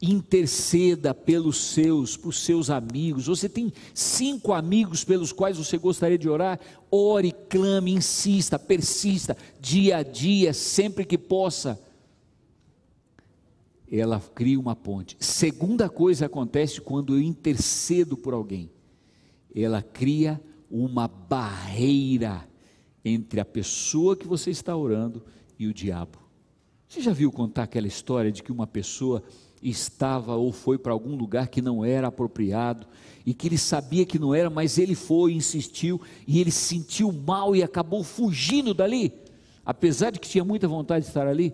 interceda 0.00 1.12
pelos 1.12 1.56
seus, 1.58 2.16
por 2.16 2.32
seus 2.32 2.70
amigos. 2.70 3.26
Você 3.26 3.48
tem 3.48 3.72
cinco 3.92 4.52
amigos 4.52 5.04
pelos 5.04 5.32
quais 5.32 5.58
você 5.58 5.76
gostaria 5.76 6.18
de 6.18 6.28
orar? 6.28 6.60
Ore, 6.90 7.32
clame, 7.48 7.92
insista, 7.92 8.58
persista, 8.58 9.36
dia 9.60 9.98
a 9.98 10.02
dia, 10.02 10.52
sempre 10.52 11.04
que 11.04 11.18
possa. 11.18 11.80
Ela 13.90 14.20
cria 14.34 14.60
uma 14.60 14.76
ponte. 14.76 15.16
Segunda 15.18 15.88
coisa 15.88 16.26
acontece 16.26 16.80
quando 16.80 17.14
eu 17.14 17.22
intercedo 17.22 18.16
por 18.16 18.34
alguém. 18.34 18.70
Ela 19.54 19.82
cria 19.82 20.40
uma 20.70 21.08
barreira 21.08 22.46
entre 23.04 23.40
a 23.40 23.44
pessoa 23.44 24.14
que 24.14 24.26
você 24.26 24.50
está 24.50 24.76
orando 24.76 25.24
e 25.58 25.66
o 25.66 25.74
diabo. 25.74 26.27
Você 26.88 27.02
já 27.02 27.12
viu 27.12 27.30
contar 27.30 27.64
aquela 27.64 27.86
história 27.86 28.32
de 28.32 28.42
que 28.42 28.50
uma 28.50 28.66
pessoa 28.66 29.22
estava 29.62 30.36
ou 30.36 30.50
foi 30.52 30.78
para 30.78 30.90
algum 30.90 31.16
lugar 31.16 31.48
que 31.48 31.60
não 31.60 31.84
era 31.84 32.08
apropriado 32.08 32.86
e 33.26 33.34
que 33.34 33.46
ele 33.46 33.58
sabia 33.58 34.06
que 34.06 34.18
não 34.18 34.34
era, 34.34 34.48
mas 34.48 34.78
ele 34.78 34.94
foi, 34.94 35.34
insistiu 35.34 36.00
e 36.26 36.40
ele 36.40 36.50
se 36.50 36.76
sentiu 36.76 37.12
mal 37.12 37.54
e 37.54 37.62
acabou 37.62 38.02
fugindo 38.02 38.72
dali, 38.72 39.12
apesar 39.66 40.10
de 40.10 40.18
que 40.18 40.28
tinha 40.28 40.44
muita 40.44 40.66
vontade 40.66 41.04
de 41.04 41.10
estar 41.10 41.26
ali. 41.26 41.52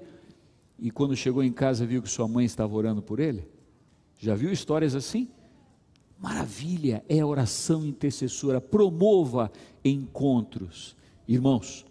E 0.79 0.89
quando 0.91 1.17
chegou 1.17 1.43
em 1.43 1.53
casa 1.53 1.85
viu 1.85 2.01
que 2.01 2.09
sua 2.09 2.29
mãe 2.29 2.45
estava 2.47 2.73
orando 2.73 3.03
por 3.03 3.19
ele? 3.19 3.49
Já 4.21 4.37
viu 4.37 4.53
histórias 4.53 4.95
assim? 4.95 5.29
Maravilha, 6.17 7.05
é 7.09 7.19
a 7.19 7.27
oração 7.27 7.85
intercessora, 7.85 8.61
promova 8.61 9.51
encontros. 9.85 10.97
Irmãos, 11.27 11.85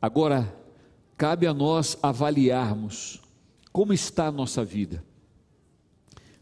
agora 0.00 0.57
cabe 1.18 1.48
a 1.48 1.52
nós 1.52 1.98
avaliarmos 2.00 3.20
como 3.72 3.92
está 3.92 4.28
a 4.28 4.32
nossa 4.32 4.64
vida? 4.64 5.04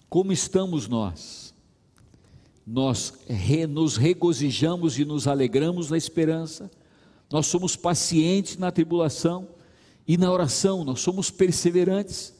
Como 0.08 0.32
estamos 0.32 0.86
nós? 0.86 1.54
Nós 2.66 3.12
re, 3.26 3.66
nos 3.66 3.96
regozijamos 3.96 4.98
e 4.98 5.04
nos 5.04 5.26
alegramos 5.26 5.90
na 5.90 5.96
esperança, 5.96 6.70
nós 7.30 7.46
somos 7.46 7.74
pacientes 7.74 8.56
na 8.56 8.70
tribulação 8.70 9.48
e 10.06 10.16
na 10.16 10.30
oração, 10.30 10.84
nós 10.84 11.00
somos 11.00 11.30
perseverantes. 11.30 12.34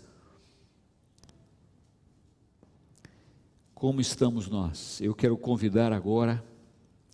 Como 3.74 4.00
estamos 4.00 4.48
nós? 4.48 5.00
Eu 5.00 5.14
quero 5.14 5.36
convidar 5.36 5.92
agora 5.92 6.44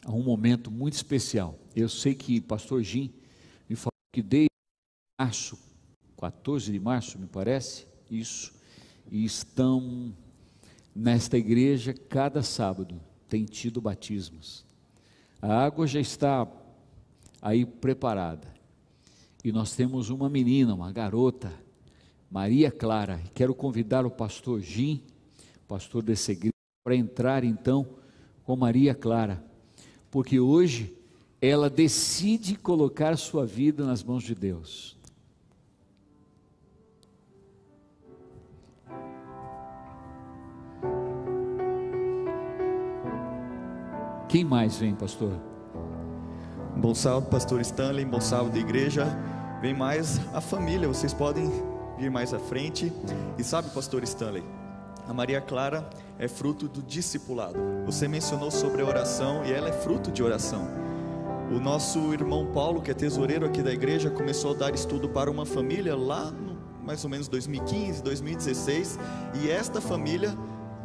a 0.04 0.12
um 0.12 0.22
momento 0.22 0.70
muito 0.70 0.94
especial. 0.94 1.58
Eu 1.74 1.88
sei 1.88 2.14
que 2.14 2.40
pastor 2.40 2.82
Jim 2.82 3.12
me 3.68 3.76
falou 3.76 3.92
que 4.12 4.22
desde 4.22 4.51
março 5.22 5.56
14 6.16 6.72
de 6.72 6.80
março, 6.80 7.16
me 7.16 7.28
parece, 7.28 7.86
isso, 8.10 8.52
e 9.08 9.24
estão 9.24 10.12
nesta 10.92 11.38
igreja 11.38 11.94
cada 11.94 12.42
sábado, 12.42 13.00
tem 13.28 13.44
tido 13.44 13.80
batismos. 13.80 14.64
A 15.40 15.64
água 15.64 15.86
já 15.86 16.00
está 16.00 16.46
aí 17.40 17.64
preparada. 17.64 18.48
E 19.44 19.52
nós 19.52 19.76
temos 19.76 20.10
uma 20.10 20.28
menina, 20.28 20.74
uma 20.74 20.90
garota, 20.90 21.52
Maria 22.28 22.72
Clara. 22.72 23.22
Quero 23.32 23.54
convidar 23.54 24.04
o 24.04 24.10
pastor 24.10 24.60
Jim, 24.60 25.02
pastor 25.68 26.02
dessa 26.02 26.32
igreja, 26.32 26.52
para 26.84 26.96
entrar 26.96 27.44
então 27.44 27.86
com 28.42 28.56
Maria 28.56 28.92
Clara, 28.92 29.44
porque 30.10 30.40
hoje 30.40 30.96
ela 31.40 31.70
decide 31.70 32.56
colocar 32.56 33.16
sua 33.16 33.46
vida 33.46 33.84
nas 33.84 34.02
mãos 34.02 34.24
de 34.24 34.34
Deus. 34.34 35.00
Quem 44.32 44.46
mais 44.46 44.78
vem, 44.78 44.94
pastor? 44.94 45.30
Bom 46.74 46.94
sábado, 46.94 47.26
pastor 47.26 47.60
Stanley, 47.60 48.02
bom 48.02 48.18
sábado, 48.18 48.56
igreja. 48.56 49.04
Vem 49.60 49.74
mais 49.74 50.18
a 50.32 50.40
família, 50.40 50.88
vocês 50.88 51.12
podem 51.12 51.52
vir 51.98 52.10
mais 52.10 52.32
à 52.32 52.38
frente. 52.38 52.90
E 53.36 53.44
sabe, 53.44 53.68
pastor 53.68 54.02
Stanley, 54.04 54.42
a 55.06 55.12
Maria 55.12 55.38
Clara 55.38 55.86
é 56.18 56.28
fruto 56.28 56.66
do 56.66 56.82
discipulado. 56.82 57.58
Você 57.84 58.08
mencionou 58.08 58.50
sobre 58.50 58.80
a 58.80 58.86
oração 58.86 59.44
e 59.44 59.52
ela 59.52 59.68
é 59.68 59.72
fruto 59.72 60.10
de 60.10 60.22
oração. 60.22 60.66
O 61.54 61.60
nosso 61.60 62.14
irmão 62.14 62.46
Paulo, 62.54 62.80
que 62.80 62.90
é 62.90 62.94
tesoureiro 62.94 63.44
aqui 63.44 63.62
da 63.62 63.70
igreja, 63.70 64.08
começou 64.08 64.52
a 64.52 64.56
dar 64.56 64.74
estudo 64.74 65.10
para 65.10 65.30
uma 65.30 65.44
família 65.44 65.94
lá 65.94 66.30
no 66.30 66.56
mais 66.82 67.04
ou 67.04 67.10
menos 67.10 67.28
2015, 67.28 68.02
2016, 68.02 68.98
e 69.42 69.50
esta 69.50 69.78
família 69.78 70.34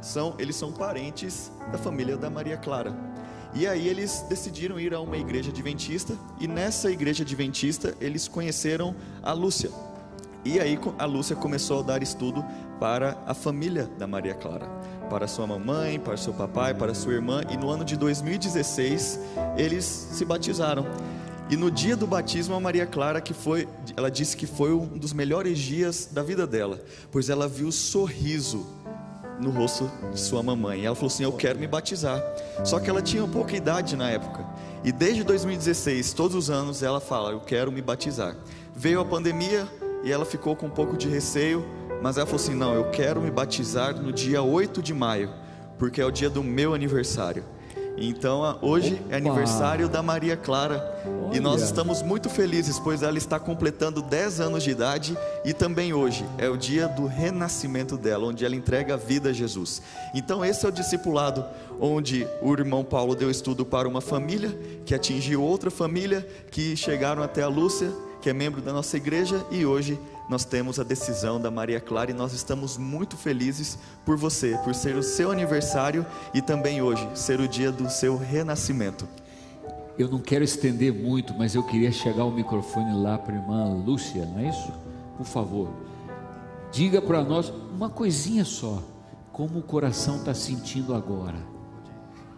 são, 0.01 0.35
eles 0.37 0.57
são 0.57 0.69
parentes 0.71 1.49
da 1.71 1.77
família 1.77 2.17
da 2.17 2.29
Maria 2.29 2.57
Clara. 2.57 3.06
E 3.57 3.65
aí 3.65 3.87
eles 3.87 4.23
decidiram 4.29 4.79
ir 4.79 4.93
a 4.93 4.99
uma 4.99 5.17
igreja 5.17 5.49
adventista 5.49 6.13
e 6.39 6.47
nessa 6.47 6.91
igreja 6.91 7.23
adventista 7.23 7.97
eles 7.99 8.27
conheceram 8.27 8.95
a 9.23 9.33
Lúcia. 9.33 9.71
E 10.45 10.59
aí 10.59 10.79
a 10.99 11.05
Lúcia 11.05 11.35
começou 11.35 11.79
a 11.79 11.81
dar 11.81 12.03
estudo 12.03 12.45
para 12.79 13.17
a 13.25 13.33
família 13.33 13.89
da 13.97 14.05
Maria 14.05 14.35
Clara, 14.35 14.67
para 15.09 15.27
sua 15.27 15.47
mamãe, 15.47 15.99
para 15.99 16.15
seu 16.17 16.35
papai, 16.35 16.75
para 16.75 16.93
sua 16.93 17.13
irmã, 17.13 17.41
e 17.49 17.57
no 17.57 17.67
ano 17.71 17.83
de 17.83 17.97
2016 17.97 19.19
eles 19.57 19.83
se 19.85 20.23
batizaram. 20.23 20.85
E 21.49 21.57
no 21.57 21.71
dia 21.71 21.97
do 21.97 22.05
batismo, 22.05 22.53
a 22.53 22.59
Maria 22.59 22.85
Clara, 22.85 23.19
que 23.19 23.33
foi, 23.33 23.67
ela 23.95 24.11
disse 24.11 24.37
que 24.37 24.45
foi 24.45 24.71
um 24.71 24.85
dos 24.85 25.13
melhores 25.13 25.57
dias 25.57 26.07
da 26.11 26.21
vida 26.21 26.45
dela, 26.45 26.79
pois 27.11 27.27
ela 27.27 27.47
viu 27.47 27.69
o 27.69 27.71
sorriso 27.71 28.67
no 29.39 29.49
rosto 29.49 29.89
de 30.11 30.19
sua 30.19 30.41
mamãe. 30.41 30.85
Ela 30.85 30.95
falou 30.95 31.07
assim: 31.07 31.23
Eu 31.23 31.31
quero 31.31 31.59
me 31.59 31.67
batizar. 31.67 32.21
Só 32.63 32.79
que 32.79 32.89
ela 32.89 33.01
tinha 33.01 33.25
pouca 33.27 33.55
idade 33.55 33.95
na 33.95 34.09
época. 34.09 34.45
E 34.83 34.91
desde 34.91 35.23
2016, 35.23 36.13
todos 36.13 36.35
os 36.35 36.49
anos, 36.49 36.83
ela 36.83 36.99
fala: 36.99 37.31
Eu 37.31 37.39
quero 37.39 37.71
me 37.71 37.81
batizar. 37.81 38.35
Veio 38.75 38.99
a 38.99 39.05
pandemia 39.05 39.67
e 40.03 40.11
ela 40.11 40.25
ficou 40.25 40.55
com 40.55 40.67
um 40.67 40.71
pouco 40.71 40.97
de 40.97 41.07
receio. 41.07 41.65
Mas 42.01 42.17
ela 42.17 42.25
falou 42.25 42.41
assim: 42.41 42.55
Não, 42.55 42.73
eu 42.73 42.89
quero 42.91 43.21
me 43.21 43.31
batizar 43.31 43.95
no 43.95 44.11
dia 44.11 44.41
8 44.41 44.81
de 44.81 44.93
maio, 44.93 45.29
porque 45.77 46.01
é 46.01 46.05
o 46.05 46.11
dia 46.11 46.29
do 46.29 46.43
meu 46.43 46.73
aniversário. 46.73 47.43
Então, 47.97 48.59
hoje 48.61 49.01
é 49.09 49.15
aniversário 49.15 49.89
da 49.89 50.03
Maria 50.03 50.37
Clara 50.37 51.01
Olha. 51.03 51.35
e 51.35 51.39
nós 51.39 51.63
estamos 51.63 52.03
muito 52.03 52.29
felizes, 52.29 52.77
pois 52.79 53.01
ela 53.01 53.17
está 53.17 53.39
completando 53.39 54.03
10 54.03 54.39
anos 54.39 54.63
de 54.63 54.69
idade 54.69 55.17
e 55.43 55.51
também 55.51 55.93
hoje 55.93 56.23
é 56.37 56.47
o 56.47 56.55
dia 56.55 56.87
do 56.87 57.07
renascimento 57.07 57.97
dela, 57.97 58.27
onde 58.27 58.45
ela 58.45 58.55
entrega 58.55 58.93
a 58.93 58.97
vida 58.97 59.29
a 59.29 59.33
Jesus. 59.33 59.81
Então, 60.13 60.45
esse 60.45 60.63
é 60.63 60.69
o 60.69 60.71
discipulado 60.71 61.43
onde 61.79 62.27
o 62.39 62.53
irmão 62.53 62.83
Paulo 62.83 63.15
deu 63.15 63.31
estudo 63.31 63.65
para 63.65 63.87
uma 63.87 64.01
família 64.01 64.55
que 64.85 64.93
atingiu 64.93 65.41
outra 65.41 65.71
família, 65.71 66.25
que 66.51 66.77
chegaram 66.77 67.23
até 67.23 67.41
a 67.41 67.47
Lúcia, 67.47 67.91
que 68.21 68.29
é 68.29 68.33
membro 68.33 68.61
da 68.61 68.71
nossa 68.71 68.95
igreja, 68.95 69.43
e 69.49 69.65
hoje 69.65 69.99
nós 70.29 70.43
temos 70.43 70.79
a 70.79 70.83
decisão 70.83 71.39
da 71.39 71.49
Maria 71.49 71.79
Clara 71.79 72.11
e 72.11 72.13
nós 72.13 72.33
estamos 72.33 72.77
muito 72.77 73.15
felizes 73.15 73.77
por 74.05 74.17
você, 74.17 74.57
por 74.63 74.75
ser 74.75 74.95
o 74.95 75.03
seu 75.03 75.31
aniversário 75.31 76.05
e 76.33 76.41
também 76.41 76.81
hoje 76.81 77.07
ser 77.15 77.39
o 77.39 77.47
dia 77.47 77.71
do 77.71 77.89
seu 77.89 78.17
renascimento. 78.17 79.07
Eu 79.97 80.09
não 80.09 80.19
quero 80.19 80.43
estender 80.43 80.93
muito, 80.93 81.33
mas 81.33 81.55
eu 81.55 81.63
queria 81.63 81.91
chegar 81.91 82.25
o 82.25 82.31
microfone 82.31 82.93
lá 83.01 83.17
para 83.17 83.33
a 83.33 83.37
irmã 83.37 83.73
Lúcia, 83.73 84.25
não 84.25 84.39
é 84.39 84.49
isso? 84.49 84.71
Por 85.17 85.25
favor, 85.25 85.69
diga 86.71 87.01
para 87.01 87.23
nós 87.23 87.51
uma 87.73 87.89
coisinha 87.89 88.43
só, 88.45 88.83
como 89.31 89.59
o 89.59 89.63
coração 89.63 90.17
está 90.17 90.33
sentindo 90.33 90.93
agora, 90.93 91.37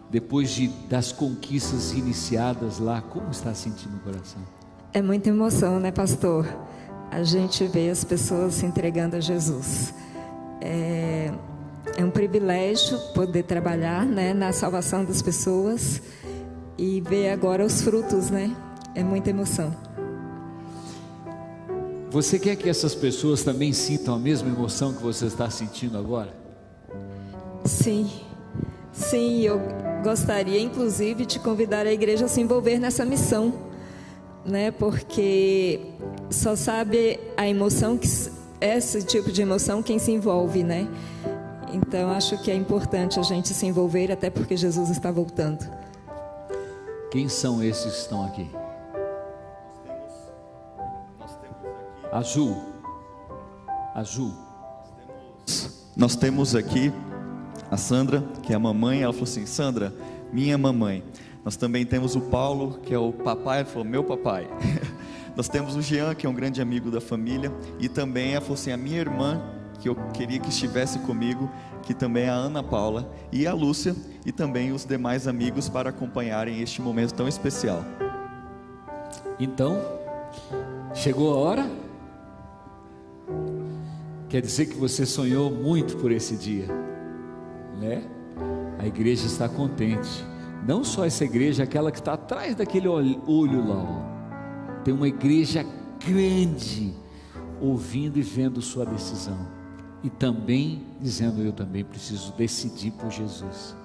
depois 0.08 0.50
de, 0.50 0.68
das 0.88 1.12
conquistas 1.12 1.92
iniciadas 1.92 2.78
lá, 2.78 3.02
como 3.02 3.30
está 3.30 3.52
sentindo 3.52 3.96
o 3.96 4.00
coração? 4.00 4.42
É 4.92 5.02
muita 5.02 5.28
emoção, 5.28 5.78
né, 5.78 5.92
pastor? 5.92 6.46
A 7.10 7.22
gente 7.24 7.66
vê 7.66 7.90
as 7.90 8.04
pessoas 8.04 8.54
se 8.54 8.66
entregando 8.66 9.16
a 9.16 9.20
Jesus. 9.20 9.92
É, 10.60 11.32
é 11.96 12.04
um 12.04 12.10
privilégio 12.10 12.98
poder 13.14 13.42
trabalhar 13.42 14.06
né, 14.06 14.32
na 14.32 14.52
salvação 14.52 15.04
das 15.04 15.20
pessoas 15.20 16.00
e 16.78 17.00
ver 17.00 17.30
agora 17.30 17.64
os 17.64 17.82
frutos, 17.82 18.30
né? 18.30 18.54
É 18.94 19.02
muita 19.02 19.30
emoção. 19.30 19.74
Você 22.10 22.38
quer 22.38 22.56
que 22.56 22.68
essas 22.68 22.94
pessoas 22.94 23.42
também 23.42 23.72
sintam 23.72 24.14
a 24.14 24.18
mesma 24.18 24.48
emoção 24.48 24.92
que 24.92 25.02
você 25.02 25.26
está 25.26 25.50
sentindo 25.50 25.98
agora? 25.98 26.34
Sim, 27.64 28.10
sim, 28.92 29.42
eu 29.42 29.60
gostaria 30.02 30.60
inclusive 30.60 31.26
de 31.26 31.38
convidar 31.38 31.86
a 31.86 31.92
igreja 31.92 32.24
a 32.24 32.28
se 32.28 32.40
envolver 32.40 32.78
nessa 32.78 33.04
missão, 33.04 33.52
né? 34.44 34.70
Porque 34.72 35.80
só 36.30 36.54
sabe 36.54 37.18
a 37.36 37.46
emoção 37.46 37.98
que 37.98 38.08
esse 38.60 39.02
tipo 39.02 39.32
de 39.32 39.42
emoção 39.42 39.82
quem 39.82 39.98
se 39.98 40.12
envolve, 40.12 40.62
né? 40.62 40.88
Então 41.72 42.10
acho 42.10 42.40
que 42.42 42.50
é 42.50 42.54
importante 42.54 43.18
a 43.18 43.22
gente 43.22 43.48
se 43.48 43.66
envolver 43.66 44.10
até 44.10 44.30
porque 44.30 44.56
Jesus 44.56 44.90
está 44.90 45.10
voltando. 45.10 45.68
Quem 47.10 47.28
são 47.28 47.62
esses 47.62 47.92
que 47.92 47.98
estão 48.00 48.24
aqui? 48.24 48.48
Azul. 52.12 52.56
Azul. 53.94 54.32
Nós 55.96 56.16
temos 56.16 56.54
aqui 56.54 56.92
a 57.70 57.76
Sandra, 57.76 58.22
que 58.42 58.52
é 58.52 58.56
a 58.56 58.58
mamãe, 58.58 59.02
ela 59.02 59.12
falou 59.12 59.28
assim: 59.28 59.46
Sandra, 59.46 59.92
minha 60.32 60.56
mamãe. 60.56 61.04
Nós 61.44 61.56
também 61.56 61.86
temos 61.86 62.14
o 62.14 62.20
Paulo, 62.20 62.78
que 62.82 62.92
é 62.92 62.98
o 62.98 63.12
papai, 63.12 63.60
ela 63.60 63.68
falou: 63.68 63.84
meu 63.84 64.04
papai. 64.04 64.48
Nós 65.40 65.48
temos 65.48 65.74
o 65.74 65.80
Jean, 65.80 66.14
que 66.14 66.26
é 66.26 66.28
um 66.28 66.34
grande 66.34 66.60
amigo 66.60 66.90
da 66.90 67.00
família, 67.00 67.50
e 67.78 67.88
também 67.88 68.38
falou 68.42 68.52
assim: 68.52 68.72
a 68.72 68.76
minha 68.76 68.98
irmã, 68.98 69.40
que 69.78 69.88
eu 69.88 69.96
queria 70.12 70.38
que 70.38 70.50
estivesse 70.50 70.98
comigo, 70.98 71.50
que 71.82 71.94
também 71.94 72.24
é 72.24 72.28
a 72.28 72.34
Ana 72.34 72.62
Paula, 72.62 73.10
e 73.32 73.46
a 73.46 73.54
Lúcia, 73.54 73.96
e 74.26 74.32
também 74.32 74.70
os 74.70 74.84
demais 74.84 75.26
amigos 75.26 75.66
para 75.66 75.88
acompanharem 75.88 76.60
este 76.60 76.82
momento 76.82 77.14
tão 77.14 77.26
especial. 77.26 77.82
Então, 79.38 79.80
chegou 80.92 81.32
a 81.32 81.38
hora? 81.38 81.70
Quer 84.28 84.42
dizer 84.42 84.66
que 84.66 84.76
você 84.76 85.06
sonhou 85.06 85.50
muito 85.50 85.96
por 85.96 86.12
esse 86.12 86.36
dia, 86.36 86.66
né? 87.80 88.02
A 88.78 88.86
igreja 88.86 89.24
está 89.24 89.48
contente. 89.48 90.22
Não 90.68 90.84
só 90.84 91.06
essa 91.06 91.24
igreja, 91.24 91.62
aquela 91.62 91.90
que 91.90 91.98
está 91.98 92.12
atrás 92.12 92.54
daquele 92.54 92.88
olho 92.88 93.66
lá, 93.66 93.76
ó. 94.06 94.09
Tem 94.84 94.94
uma 94.94 95.08
igreja 95.08 95.64
grande 96.04 96.94
ouvindo 97.60 98.18
e 98.18 98.22
vendo 98.22 98.62
sua 98.62 98.86
decisão. 98.86 99.38
E 100.02 100.08
também 100.08 100.82
dizendo: 101.00 101.42
Eu 101.42 101.52
também 101.52 101.84
preciso 101.84 102.32
decidir 102.32 102.92
por 102.92 103.10
Jesus. 103.10 103.76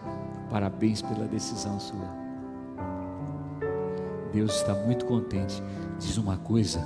Parabéns 0.50 1.02
pela 1.02 1.26
decisão 1.26 1.80
sua. 1.80 2.26
Deus 4.32 4.56
está 4.56 4.74
muito 4.74 5.06
contente. 5.06 5.62
Diz 6.00 6.18
uma 6.18 6.38
coisa: 6.38 6.86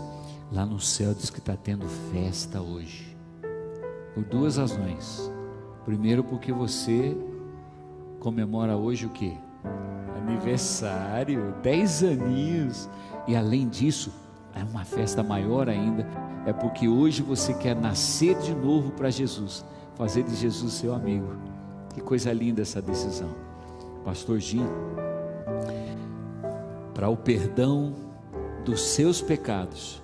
lá 0.52 0.66
no 0.66 0.80
céu 0.80 1.14
diz 1.14 1.30
que 1.30 1.40
está 1.40 1.56
tendo 1.56 1.86
festa 2.12 2.62
hoje. 2.62 3.16
Por 4.14 4.24
duas 4.24 4.58
razões. 4.58 5.32
Primeiro, 5.86 6.24
porque 6.24 6.52
você 6.52 7.16
comemora 8.20 8.76
hoje 8.76 9.06
o 9.06 9.10
que? 9.10 9.36
Aniversário, 10.18 11.56
10 11.64 12.04
aninhos. 12.04 12.90
E 13.28 13.36
além 13.36 13.68
disso, 13.68 14.12
é 14.56 14.64
uma 14.64 14.84
festa 14.84 15.22
maior 15.22 15.70
ainda. 15.70 16.08
É 16.46 16.54
porque 16.54 16.88
hoje 16.88 17.22
você 17.22 17.54
quer 17.54 17.76
nascer 17.76 18.38
de 18.40 18.54
novo 18.54 18.92
para 18.92 19.10
Jesus, 19.10 19.66
fazer 19.96 20.24
de 20.24 20.36
Jesus 20.36 20.74
seu 20.74 20.94
amigo. 20.94 21.28
Que 21.94 22.02
coisa 22.02 22.32
linda 22.34 22.62
essa 22.62 22.82
decisão. 22.82 23.30
Pastor 24.04 24.40
Jim, 24.40 24.66
para 26.94 27.10
o 27.10 27.18
perdão 27.18 27.94
dos 28.66 28.82
seus 28.82 29.22
pecados, 29.22 30.02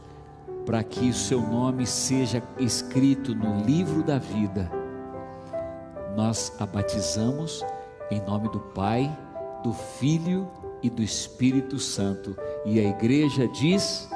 para 0.65 0.83
que 0.83 1.09
o 1.09 1.13
seu 1.13 1.41
nome 1.41 1.85
seja 1.85 2.41
escrito 2.59 3.35
no 3.35 3.63
livro 3.63 4.03
da 4.03 4.17
vida, 4.17 4.71
nós 6.15 6.53
a 6.59 6.65
batizamos 6.65 7.63
em 8.09 8.21
nome 8.21 8.49
do 8.49 8.59
Pai, 8.59 9.11
do 9.63 9.73
Filho 9.73 10.47
e 10.63 10.64
do 10.89 11.01
Espírito 11.01 11.79
Santo. 11.79 12.35
E 12.65 12.79
a 12.79 12.83
igreja 12.83 13.47
diz: 13.47 14.07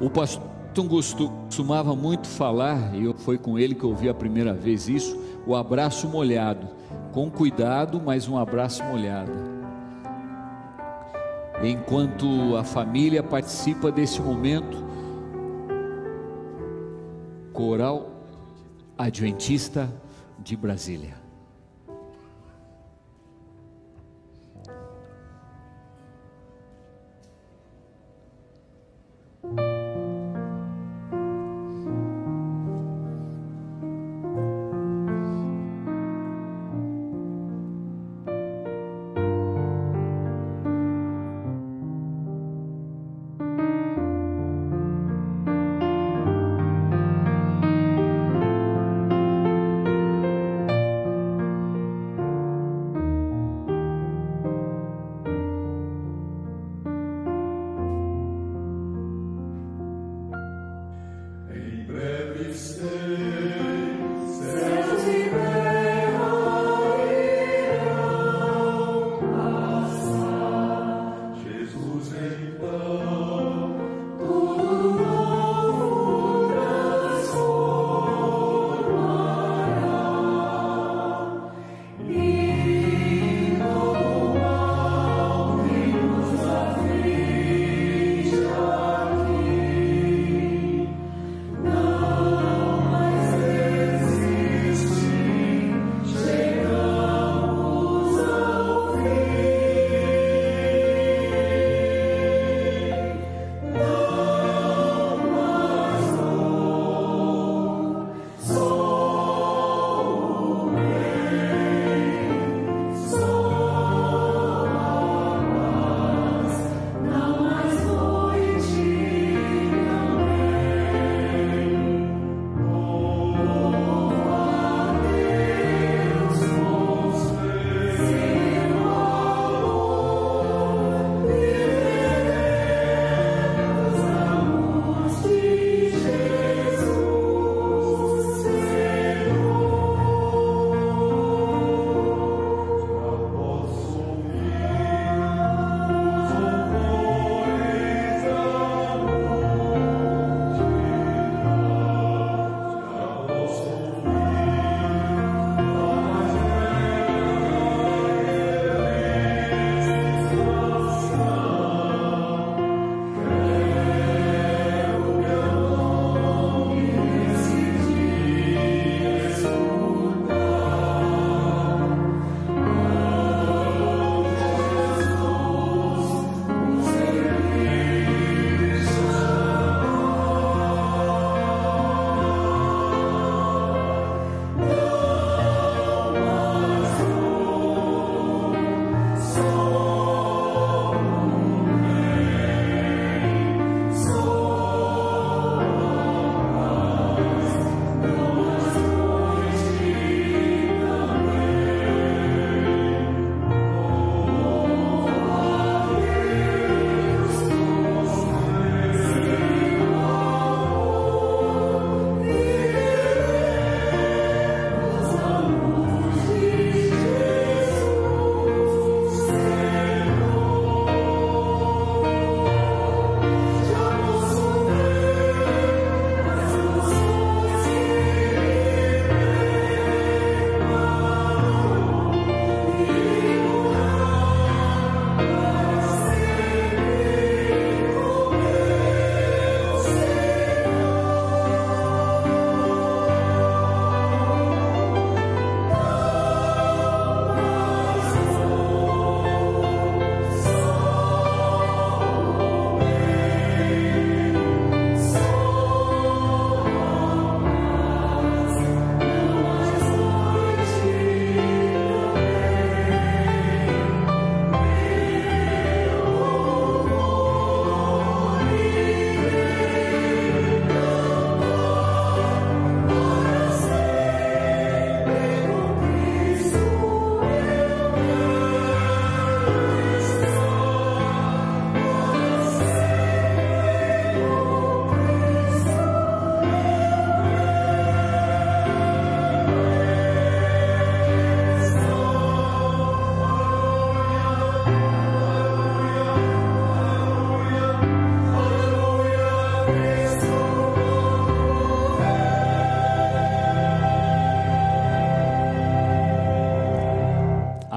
O 0.00 0.10
pastor 0.10 0.52
costumava 0.88 1.94
muito 1.94 2.26
falar, 2.26 2.94
e 2.94 3.12
foi 3.18 3.36
com 3.36 3.58
ele 3.58 3.74
que 3.74 3.84
eu 3.84 3.90
ouvi 3.90 4.08
a 4.08 4.14
primeira 4.14 4.54
vez 4.54 4.88
isso, 4.88 5.18
o 5.46 5.54
abraço 5.54 6.08
molhado. 6.08 6.66
Com 7.12 7.30
cuidado, 7.30 8.00
mas 8.00 8.26
um 8.26 8.38
abraço 8.38 8.82
molhado. 8.84 9.32
Enquanto 11.62 12.56
a 12.56 12.64
família 12.64 13.22
participa 13.22 13.92
desse 13.92 14.20
momento, 14.20 14.82
Coral 17.52 18.10
Adventista 18.98 19.92
de 20.38 20.56
Brasília. 20.56 21.21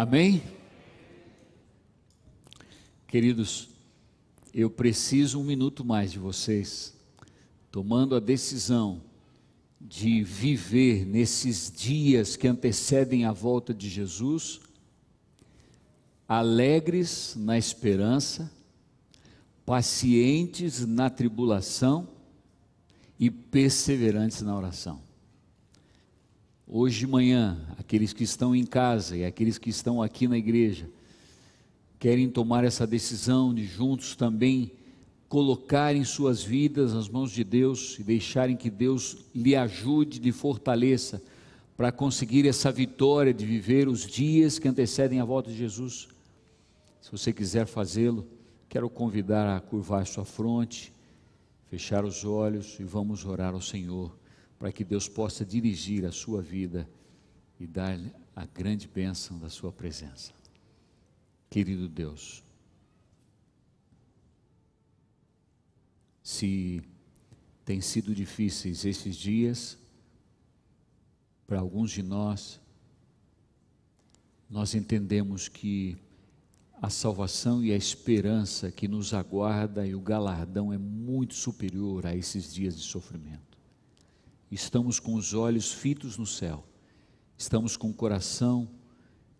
Amém? 0.07 0.43
Queridos, 3.07 3.69
eu 4.53 4.69
preciso 4.69 5.41
um 5.41 5.43
minuto 5.43 5.83
mais 5.83 6.11
de 6.11 6.19
vocês, 6.19 6.95
tomando 7.71 8.15
a 8.15 8.19
decisão 8.19 9.01
de 9.81 10.21
viver 10.21 11.07
nesses 11.07 11.73
dias 11.75 12.35
que 12.35 12.47
antecedem 12.47 13.25
a 13.25 13.31
volta 13.31 13.73
de 13.73 13.89
Jesus, 13.89 14.61
alegres 16.27 17.33
na 17.35 17.57
esperança, 17.57 18.51
pacientes 19.65 20.85
na 20.85 21.09
tribulação 21.09 22.07
e 23.19 23.31
perseverantes 23.31 24.43
na 24.43 24.55
oração. 24.55 25.04
Hoje 26.67 27.01
de 27.01 27.07
manhã, 27.07 27.63
aqueles 27.77 28.11
que 28.11 28.23
estão 28.23 28.55
em 28.55 28.65
casa 28.65 29.15
e 29.15 29.23
aqueles 29.23 29.59
que 29.59 29.69
estão 29.69 30.01
aqui 30.01 30.27
na 30.27 30.35
igreja, 30.35 30.89
querem 31.99 32.27
tomar 32.27 32.63
essa 32.63 32.87
decisão 32.87 33.53
de 33.53 33.67
juntos 33.67 34.15
também 34.15 34.71
colocarem 35.29 36.03
suas 36.03 36.43
vidas 36.43 36.95
nas 36.95 37.07
mãos 37.07 37.31
de 37.31 37.43
Deus 37.43 37.99
e 37.99 38.03
deixarem 38.03 38.57
que 38.57 38.71
Deus 38.71 39.17
lhe 39.33 39.55
ajude, 39.55 40.19
lhe 40.19 40.31
fortaleça 40.31 41.21
para 41.77 41.91
conseguir 41.91 42.47
essa 42.47 42.71
vitória 42.71 43.31
de 43.33 43.45
viver 43.45 43.87
os 43.87 44.07
dias 44.07 44.57
que 44.57 44.67
antecedem 44.67 45.19
a 45.19 45.25
volta 45.25 45.51
de 45.51 45.57
Jesus. 45.57 46.07
Se 46.99 47.11
você 47.11 47.31
quiser 47.31 47.67
fazê-lo, 47.67 48.25
quero 48.67 48.89
convidar 48.89 49.55
a 49.55 49.59
curvar 49.59 50.07
sua 50.07 50.25
fronte, 50.25 50.91
fechar 51.69 52.03
os 52.03 52.25
olhos 52.25 52.79
e 52.79 52.83
vamos 52.83 53.23
orar 53.23 53.53
ao 53.53 53.61
Senhor 53.61 54.11
para 54.57 54.71
que 54.71 54.83
Deus 54.83 55.07
possa 55.07 55.45
dirigir 55.45 56.05
a 56.05 56.11
sua 56.11 56.41
vida 56.41 56.89
e 57.59 57.67
dar-lhe 57.67 58.11
a 58.35 58.45
grande 58.45 58.87
bênção 58.87 59.37
da 59.37 59.49
sua 59.49 59.71
presença. 59.71 60.33
Querido 61.49 61.87
Deus, 61.87 62.43
se 66.21 66.81
tem 67.63 67.81
sido 67.81 68.13
difíceis 68.13 68.85
esses 68.85 69.15
dias, 69.15 69.77
para 71.47 71.59
alguns 71.59 71.91
de 71.91 72.01
nós, 72.01 72.59
nós 74.49 74.73
entendemos 74.73 75.47
que 75.47 75.97
a 76.81 76.89
salvação 76.89 77.63
e 77.63 77.71
a 77.71 77.75
esperança 77.75 78.71
que 78.71 78.87
nos 78.87 79.13
aguarda 79.13 79.87
e 79.87 79.95
o 79.95 80.01
galardão 80.01 80.73
é 80.73 80.77
muito 80.77 81.33
superior 81.33 82.05
a 82.05 82.15
esses 82.15 82.53
dias 82.53 82.75
de 82.75 82.83
sofrimento 82.83 83.54
estamos 84.55 84.99
com 84.99 85.15
os 85.15 85.33
olhos 85.33 85.73
fitos 85.73 86.17
no 86.17 86.25
céu, 86.25 86.65
estamos 87.37 87.75
com 87.75 87.89
o 87.89 87.93
coração 87.93 88.69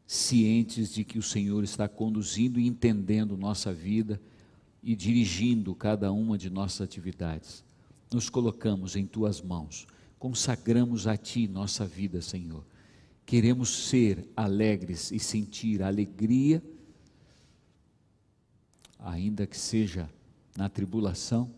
cientes 0.05 0.93
de 0.93 1.03
que 1.03 1.17
o 1.17 1.23
Senhor 1.23 1.63
está 1.63 1.87
conduzindo 1.87 2.59
e 2.59 2.67
entendendo 2.67 3.37
nossa 3.37 3.73
vida 3.73 4.21
e 4.83 4.93
dirigindo 4.95 5.73
cada 5.73 6.11
uma 6.11 6.37
de 6.37 6.49
nossas 6.49 6.81
atividades. 6.81 7.63
Nos 8.13 8.29
colocamos 8.29 8.95
em 8.95 9.05
tuas 9.05 9.41
mãos, 9.41 9.87
consagramos 10.19 11.07
a 11.07 11.15
ti 11.15 11.47
nossa 11.47 11.85
vida, 11.85 12.21
Senhor. 12.21 12.63
Queremos 13.25 13.87
ser 13.87 14.29
alegres 14.35 15.11
e 15.11 15.17
sentir 15.17 15.81
alegria, 15.81 16.61
ainda 18.99 19.47
que 19.47 19.57
seja 19.57 20.09
na 20.55 20.67
tribulação, 20.67 21.49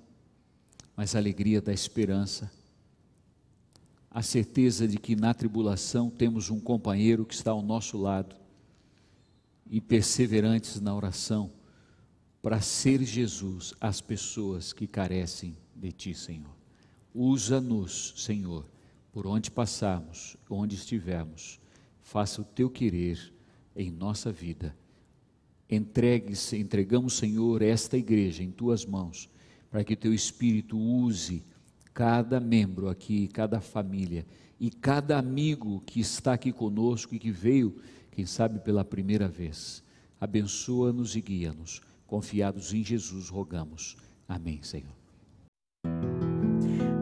mas 0.95 1.15
a 1.15 1.17
alegria 1.17 1.59
da 1.59 1.73
esperança 1.73 2.49
a 4.17 4.23
certeza 4.23 4.87
de 4.87 4.97
que 4.97 5.15
na 5.15 5.31
tribulação 5.31 6.09
temos 6.09 6.49
um 6.49 6.59
companheiro 6.59 7.23
que 7.23 7.35
está 7.35 7.51
ao 7.51 7.61
nosso 7.61 7.99
lado 7.99 8.35
e 9.69 9.79
perseverantes 9.79 10.81
na 10.81 10.95
oração 10.95 11.51
para 12.41 12.59
ser 12.59 13.03
Jesus 13.03 13.75
às 13.79 14.01
pessoas 14.01 14.73
que 14.73 14.87
carecem 14.87 15.55
de 15.75 15.91
Ti, 15.91 16.15
Senhor. 16.15 16.49
Usa-nos, 17.13 18.15
Senhor, 18.17 18.65
por 19.11 19.27
onde 19.27 19.51
passarmos, 19.51 20.35
onde 20.49 20.73
estivermos, 20.73 21.59
faça 22.01 22.41
o 22.41 22.43
Teu 22.43 22.71
querer 22.71 23.31
em 23.75 23.91
nossa 23.91 24.31
vida. 24.31 24.75
Entregue, 25.69 26.33
entregamos, 26.53 27.13
Senhor, 27.17 27.61
esta 27.61 27.95
igreja 27.95 28.41
em 28.41 28.49
Tuas 28.49 28.83
mãos, 28.83 29.29
para 29.69 29.83
que 29.83 29.95
Teu 29.95 30.11
Espírito 30.11 30.75
use 30.75 31.45
cada 31.97 32.39
membro 32.39 32.89
aqui, 32.89 33.27
cada 33.27 33.59
família 33.59 34.23
e 34.59 34.69
cada 34.69 35.17
amigo 35.17 35.81
que 35.83 35.99
está 35.99 36.33
aqui 36.33 36.51
conosco 36.51 37.15
e 37.15 37.17
que 37.17 37.31
veio, 37.31 37.75
quem 38.11 38.23
sabe 38.23 38.59
pela 38.59 38.85
primeira 38.85 39.27
vez. 39.27 39.83
Abençoa-nos 40.21 41.15
e 41.15 41.21
guia-nos. 41.21 41.81
Confiados 42.05 42.71
em 42.71 42.83
Jesus, 42.83 43.29
rogamos. 43.29 43.97
Amém, 44.29 44.61
Senhor. 44.61 44.95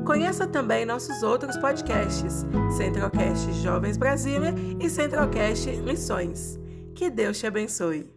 Conheça 0.06 0.48
também 0.48 0.86
nossos 0.86 1.24
outros 1.24 1.58
podcasts: 1.58 2.46
Centralcast 2.78 3.52
Jovens 3.62 3.98
Brasília 3.98 4.56
e 4.80 4.90
Centralcast 4.90 5.70
Missões. 5.82 6.58
Que 6.96 7.10
Deus 7.10 7.38
te 7.38 7.48
abençoe. 7.48 8.10